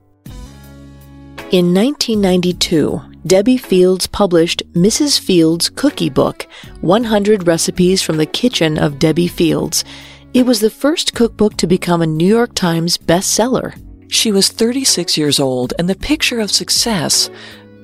[1.50, 5.18] In 1992, Debbi Fields published Mrs.
[5.18, 6.46] Fields' Cookie Book
[6.82, 9.84] 100 Recipes from the Kitchen of Debbi Fields
[10.34, 13.74] it was the first cookbook to become a New York Times bestseller.
[14.08, 17.28] She was 36 years old and the picture of success,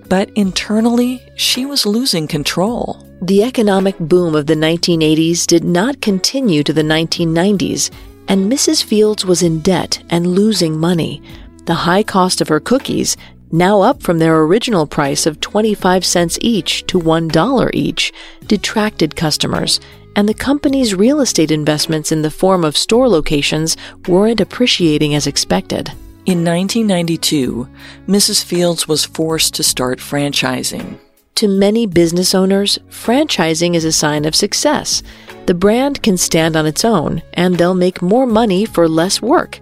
[0.09, 3.05] but internally, she was losing control.
[3.21, 7.91] The economic boom of the 1980s did not continue to the 1990s,
[8.29, 8.83] and Mrs.
[8.83, 11.21] Fields was in debt and losing money.
[11.67, 13.17] The high cost of her cookies,
[13.51, 18.13] now up from their original price of 25 cents each to $1 each,
[18.47, 19.81] detracted customers,
[20.19, 23.77] and the company's real estate investments in the form of store locations
[24.09, 25.91] weren't appreciating as expected.
[26.27, 27.69] In 1992,
[28.09, 28.43] Mrs.
[28.43, 30.99] Fields was forced to start franchising.
[31.37, 35.05] To many business owners, franchising is a sign of success.
[35.47, 39.61] The brand can stand on its own, and they'll make more money for less work.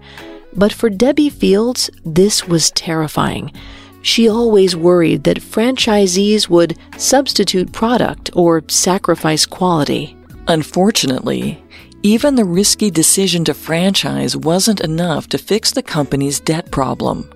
[0.55, 3.53] But for Debbi Fields, this was terrifying.
[4.01, 10.17] She always worried that franchisees would substitute product or sacrifice quality.
[10.49, 11.63] Unfortunately,
[12.03, 17.29] even the risky decision to franchise wasn't enough to fix the company's debt problem.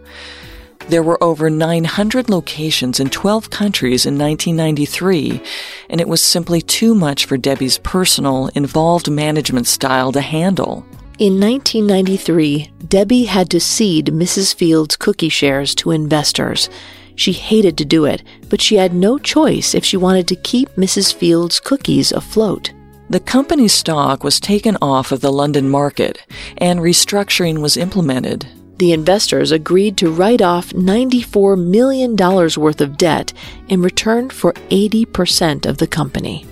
[0.88, 5.42] There were over 900 locations in 12 countries in 1993,
[5.88, 10.86] and it was simply too much for Debbi's personal, involved management style to handle.
[11.18, 14.54] In 1993, Debbi had to cede Mrs.
[14.54, 16.70] Field's cookie shares to investors.
[17.14, 20.70] She hated to do it, but she had no choice if she wanted to keep
[20.76, 21.12] Mrs.
[21.12, 22.72] Fields' cookies afloat.
[23.10, 26.24] The company's stock was taken off of the London market
[26.58, 28.46] and restructuring was implemented.
[28.78, 33.32] The investors agreed to write off $94 million worth of debt
[33.66, 36.46] in return for 80% of the company.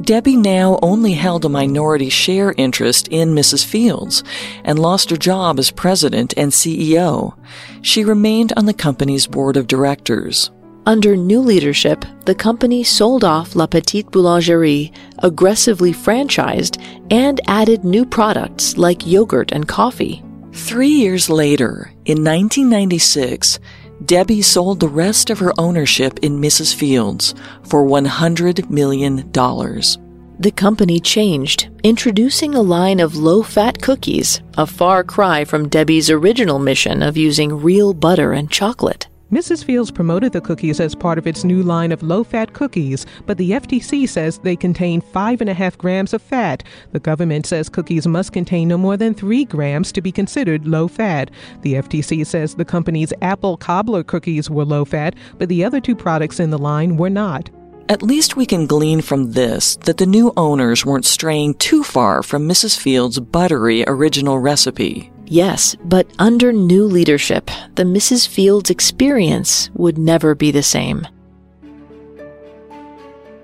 [0.00, 3.66] Debbi now only held a minority share interest in Mrs.
[3.66, 4.24] Fields
[4.64, 7.36] and lost her job as president and CEO.
[7.82, 10.50] She remained on the company's board of directors.
[10.88, 18.06] Under new leadership, the company sold off La Petite Boulangerie, aggressively franchised, and added new
[18.06, 20.24] products like yogurt and coffee.
[20.54, 23.58] Three years later, in 1996,
[24.02, 26.74] Debbi sold the rest of her ownership in Mrs.
[26.74, 27.34] Fields
[27.64, 29.30] for $100 million.
[29.30, 36.08] The company changed, introducing a line of low fat cookies, a far cry from Debbi's
[36.08, 39.06] original mission of using real butter and chocolate.
[39.30, 39.62] Mrs.
[39.62, 43.36] Fields promoted the cookies as part of its new line of low fat cookies, but
[43.36, 46.64] the FTC says they contain 5.5 grams of fat.
[46.92, 50.88] The government says cookies must contain no more than 3 grams to be considered low
[50.88, 51.30] fat.
[51.60, 55.94] The FTC says the company's apple cobbler cookies were low fat, but the other two
[55.94, 57.50] products in the line were not.
[57.90, 62.22] At least we can glean from this that the new owners weren't straying too far
[62.22, 62.78] from Mrs.
[62.78, 65.10] Fields' buttery original recipe.
[65.30, 68.26] Yes, but under new leadership, the Mrs.
[68.26, 71.06] Fields experience would never be the same.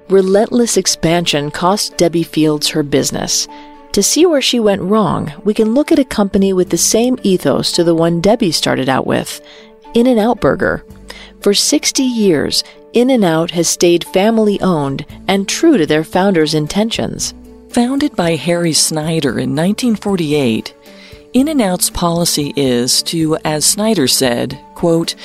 [0.09, 3.47] Relentless expansion cost Debbi Fields her business.
[3.93, 7.19] To see where she went wrong, we can look at a company with the same
[7.23, 9.43] ethos to the one Debbi started out with
[9.93, 10.87] In N Out Burger.
[11.41, 12.65] For 60 years,
[12.95, 17.35] In N Out has stayed family owned and true to their founder's intentions.
[17.71, 20.75] Founded by Harry Snyder in 1948,
[21.35, 25.17] in n Out's policy is to, as Snyder said, quote,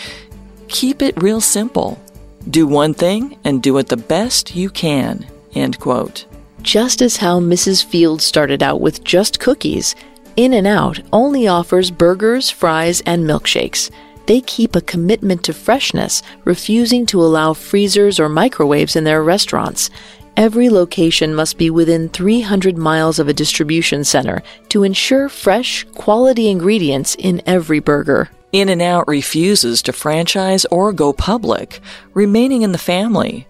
[0.68, 2.02] keep it real simple.
[2.50, 6.26] Do one thing and do it the best you can, end quote.
[6.64, 7.86] Just as how Mrs.
[7.86, 9.96] Field started out with just cookies,
[10.36, 13.92] In N Out only offers burgers, fries, and milkshakes.
[14.26, 19.92] They keep a commitment to freshness, refusing to allow freezers or microwaves in their restaurants.
[20.40, 26.50] Every location must be within 300 miles of a distribution center to ensure fresh, quality
[26.50, 28.30] ingredients in every burger.
[28.54, 31.82] In n Out refuses to franchise or go public,
[32.14, 33.50] remaining in the family.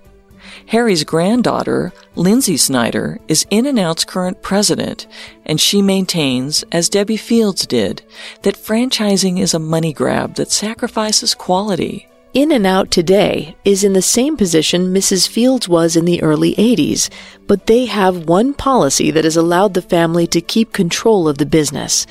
[0.65, 5.05] Harry's granddaughter, Lynsi Snyder, is In n Out's current president,
[5.45, 8.01] and she maintains, as Debbi Fields did,
[8.41, 12.09] that franchising is a money grab that sacrifices quality.
[12.32, 15.27] In and Out today is in the same position Mrs.
[15.27, 17.09] Fields was in the early 80s,
[17.47, 21.47] but they have one policy that has allowed the family to keep control of the
[21.47, 22.05] business.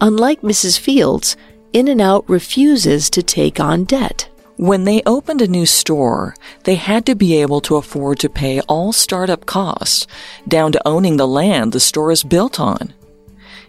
[0.00, 0.78] Unlike Mrs.
[0.78, 1.36] Fields,
[1.74, 4.30] In and Out refuses to take on debt.
[4.56, 8.60] When they opened a new store, they had to be able to afford to pay
[8.62, 10.06] all startup costs,
[10.48, 12.94] down to owning the land the store is built on.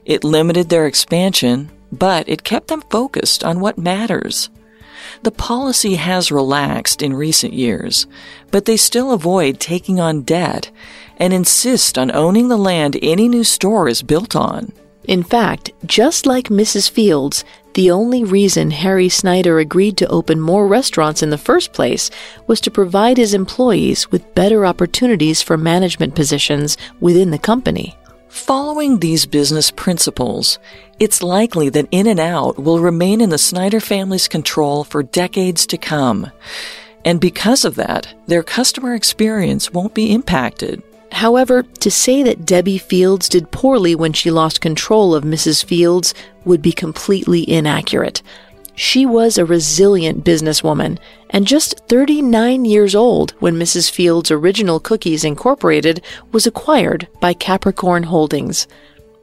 [0.05, 4.49] It limited their expansion, but it kept them focused on what matters.
[5.23, 8.07] The policy has relaxed in recent years,
[8.51, 10.71] but they still avoid taking on debt
[11.17, 14.71] and insist on owning the land any new store is built on.
[15.03, 16.89] In fact, just like Mrs.
[16.89, 17.43] Fields,
[17.73, 22.09] the only reason Harry Snyder agreed to open more restaurants in the first place
[22.47, 27.97] was to provide his employees with better opportunities for management positions within the company.
[28.29, 30.59] Following these business principles,
[30.99, 35.65] it's likely that In n Out will remain in the Snyder family's control for decades
[35.65, 36.31] to come.
[37.03, 40.83] And because of that, their customer experience won't be impacted.
[41.11, 45.65] However, to say that Debbi Fields did poorly when she lost control of Mrs.
[45.65, 46.13] Fields
[46.45, 48.21] would be completely inaccurate.
[48.79, 50.99] She was a resilient businesswoman
[51.31, 53.91] and just 39 years old when Mrs.
[53.91, 56.01] Fields' Original Cookies Incorporated
[56.31, 58.69] was acquired by Capricorn Holdings.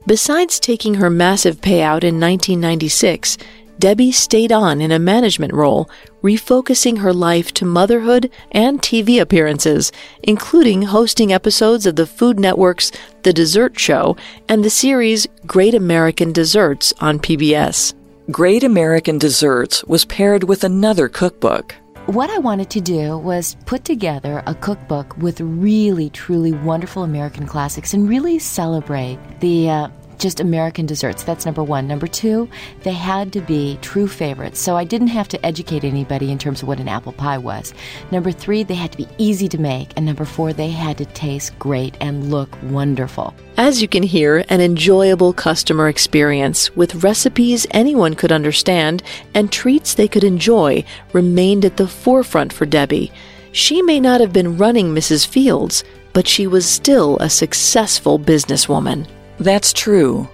[0.07, 3.39] Besides taking her massive payout in 1996,
[3.79, 5.89] Debbi stayed on in a management role,
[6.23, 9.91] refocusing her life to motherhood and TV appearances,
[10.23, 12.93] including hosting episodes of the Food Network's
[13.23, 14.19] The Dessert Show
[14.51, 17.95] and the series Great American Desserts on PBS.
[18.33, 21.77] Great American Desserts was paired with another cookbook.
[22.07, 27.47] What I wanted to do was put together a cookbook with really, truly wonderful American
[27.47, 29.89] classics and really celebrate the uh,
[30.19, 31.23] just American desserts.
[31.23, 31.87] That's number one.
[31.87, 32.49] Number two,
[32.83, 34.61] they had to be true favorites.
[34.61, 37.75] So I didn't have to educate anybody in terms of what an apple pie was.
[38.11, 39.93] Number three, they had to be easy to make.
[39.97, 43.35] And number four, they had to taste great and look wonderful.
[43.57, 49.03] As you can hear, an enjoyable customer experience with recipes anyone could understand
[49.35, 53.11] and treats they could enjoy remained at the forefront for Debbi.
[53.53, 55.27] She may not have been running Mrs.
[55.27, 59.07] Fields, but she was still a successful businesswoman.
[59.39, 60.29] That's true.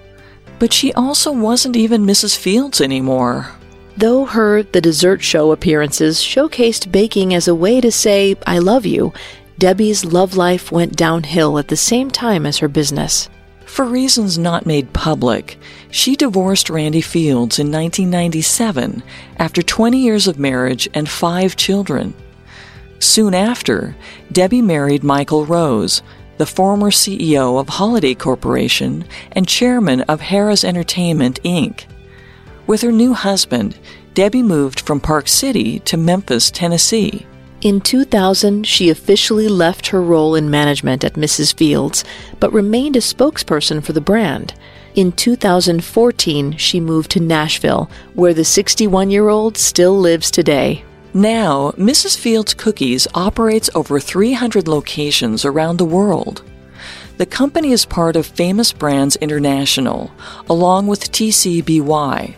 [0.59, 2.37] But she also wasn't even Mrs.
[2.37, 3.51] Fields anymore.
[3.97, 8.87] Though her The Dessert Show appearances showcased baking as a way to say, I love
[8.87, 9.13] you,
[9.59, 13.29] Debbi's love life went downhill at the same time as her business.
[13.67, 15.59] For reasons not made public,
[15.91, 19.03] she divorced Randy Fields in 1997
[19.39, 22.15] after 20 years of marriage and five children.
[22.99, 23.97] Soon after,
[24.33, 26.03] Debbi married Michael Rose,
[26.43, 31.85] the former CEO of Holiday Corporation and chairman of Harrah's Entertainment, Inc.
[32.67, 33.79] With her new husband,
[34.15, 37.25] Debbi moved from Park City to Memphis, Tennessee.
[37.61, 41.57] In 2000, she officially left her role in management at Mrs.
[41.57, 42.03] Fields,
[42.41, 44.53] but remained a spokesperson for the brand.
[44.97, 50.85] In 2014, she moved to Nashville, where the 61 year old still lives today.
[51.15, 52.17] Now, Mrs.
[52.17, 56.43] Fields Cookies operates over 300 locations around the world.
[57.19, 60.11] The company is part of Famous Brands International,
[60.49, 62.35] along with TCBY.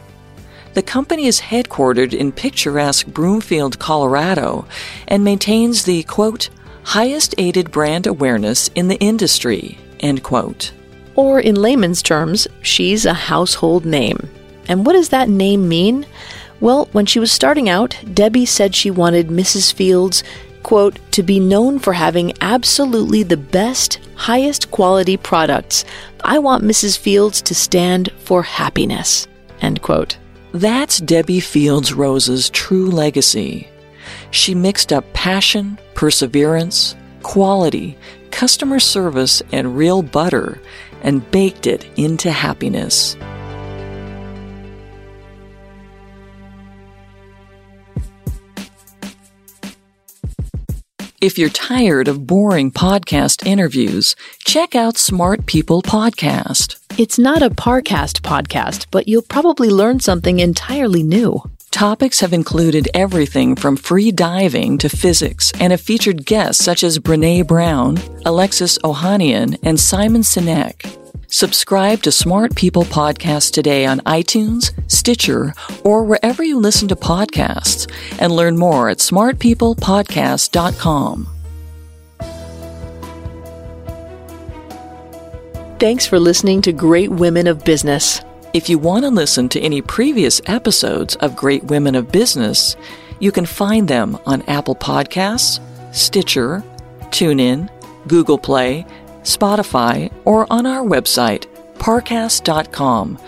[0.75, 4.67] The company is headquartered in picturesque Broomfield, Colorado,
[5.07, 6.51] and maintains the, quote,
[6.83, 10.73] highest aided brand awareness in the industry, end quote.
[11.15, 14.29] Or in layman's terms, she's a household name.
[14.67, 16.07] And what does that name mean?
[16.65, 19.71] Well, when she was starting out, Debbi said she wanted Mrs.
[19.71, 20.25] Fields,
[20.63, 25.85] quote, to be known for having absolutely the best, highest quality products.
[26.25, 26.97] I want Mrs.
[26.97, 29.29] Fields to stand for happiness,
[29.61, 30.17] end quote.
[30.53, 33.69] That's Debbi Fields Rose's true legacy.
[34.31, 37.99] She mixed up passion, perseverance, quality,
[38.31, 40.63] customer service, and real butter
[41.03, 43.17] and baked it into happiness.
[51.25, 56.77] If you're tired of boring podcast interviews, check out Smart People Podcast.
[56.99, 61.43] It's not a Parcast podcast, but you'll probably learn something entirely new.
[61.71, 66.99] Topics have included everything from free diving to physics and have featured guests such as
[66.99, 67.97] Brene Brown,
[68.27, 71.04] Alexis Ohanian, and Simon Sinek.
[71.29, 75.55] Subscribe to Smart People Podcast today on iTunes, Stitcher,
[75.85, 77.91] or wherever you listen to podcasts,
[78.21, 81.29] and learn more at smartpeoplepodcast.com.
[85.81, 88.23] Thanks for listening to Great Women of Business.
[88.55, 92.77] If you want to listen to any previous episodes of Great Women of Business,
[93.19, 95.59] you can find them on Apple Podcasts,
[95.93, 96.63] Stitcher,
[97.11, 97.69] TuneIn,
[98.07, 98.87] Google Play,
[99.25, 103.19] Spotify, or on our website, parcast.com,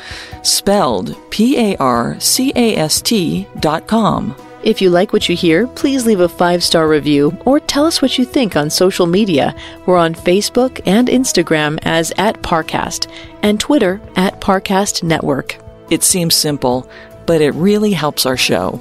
[0.42, 4.36] spelled P A R C A S T.com.
[4.62, 8.00] If you like what you hear, please leave a five star review or tell us
[8.00, 9.54] what you think on social media.
[9.84, 13.08] We're on Facebook and Instagram as at Parcast
[13.42, 15.58] and Twitter at Parcast Network.
[15.90, 16.88] It seems simple,
[17.26, 18.80] but it really helps our show.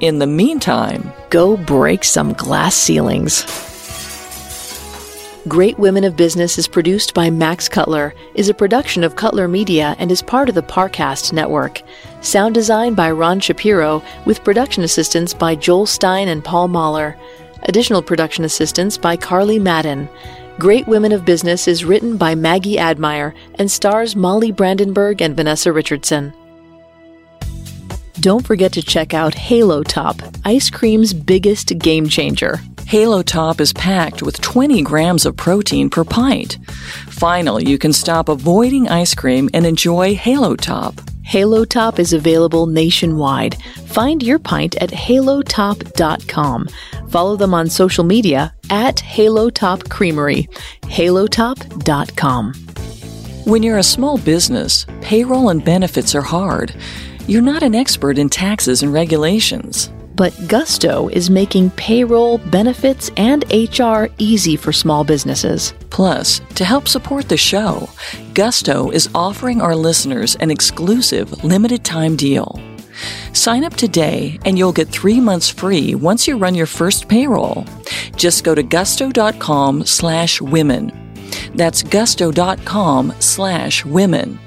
[0.00, 3.42] In the meantime, Go break some glass ceilings.
[5.46, 9.94] Great Women of Business is produced by Max Cutler, is a production of Cutler Media,
[9.98, 11.82] and is part of the Parcast network.
[12.22, 17.14] Sound design by Ron Shapiro, with production assistance by Joel Stein and Paul Mahler.
[17.64, 20.08] Additional production assistance by Carly Madden.
[20.58, 25.70] Great Women of Business is written by Maggie Admire and stars Molly Brandenburg and Vanessa
[25.74, 26.32] Richardson.
[28.20, 32.60] Don't forget to check out Halo Top, ice cream's biggest game changer.
[32.86, 36.58] Halo Top is packed with 20 grams of protein per pint.
[37.08, 40.94] Finally, you can stop avoiding ice cream and enjoy Halo Top.
[41.22, 43.56] Halo Top is available nationwide.
[43.86, 46.68] Find your pint at halotop.com.
[47.08, 50.46] Follow them on social media at Halo Top Creamery.
[50.82, 52.52] halotop.com.
[53.44, 56.74] When you're a small business, payroll and benefits are hard.
[57.26, 59.90] You're not an expert in taxes and regulations.
[60.14, 65.74] But Gusto is making payroll, benefits, and HR easy for small businesses.
[65.90, 67.88] Plus, to help support the show,
[68.32, 72.60] Gusto is offering our listeners an exclusive limited time deal.
[73.32, 77.64] Sign up today and you'll get three months free once you run your first payroll.
[78.16, 80.92] Just go to gusto.com slash women.
[81.54, 84.38] That's gusto.com slash women.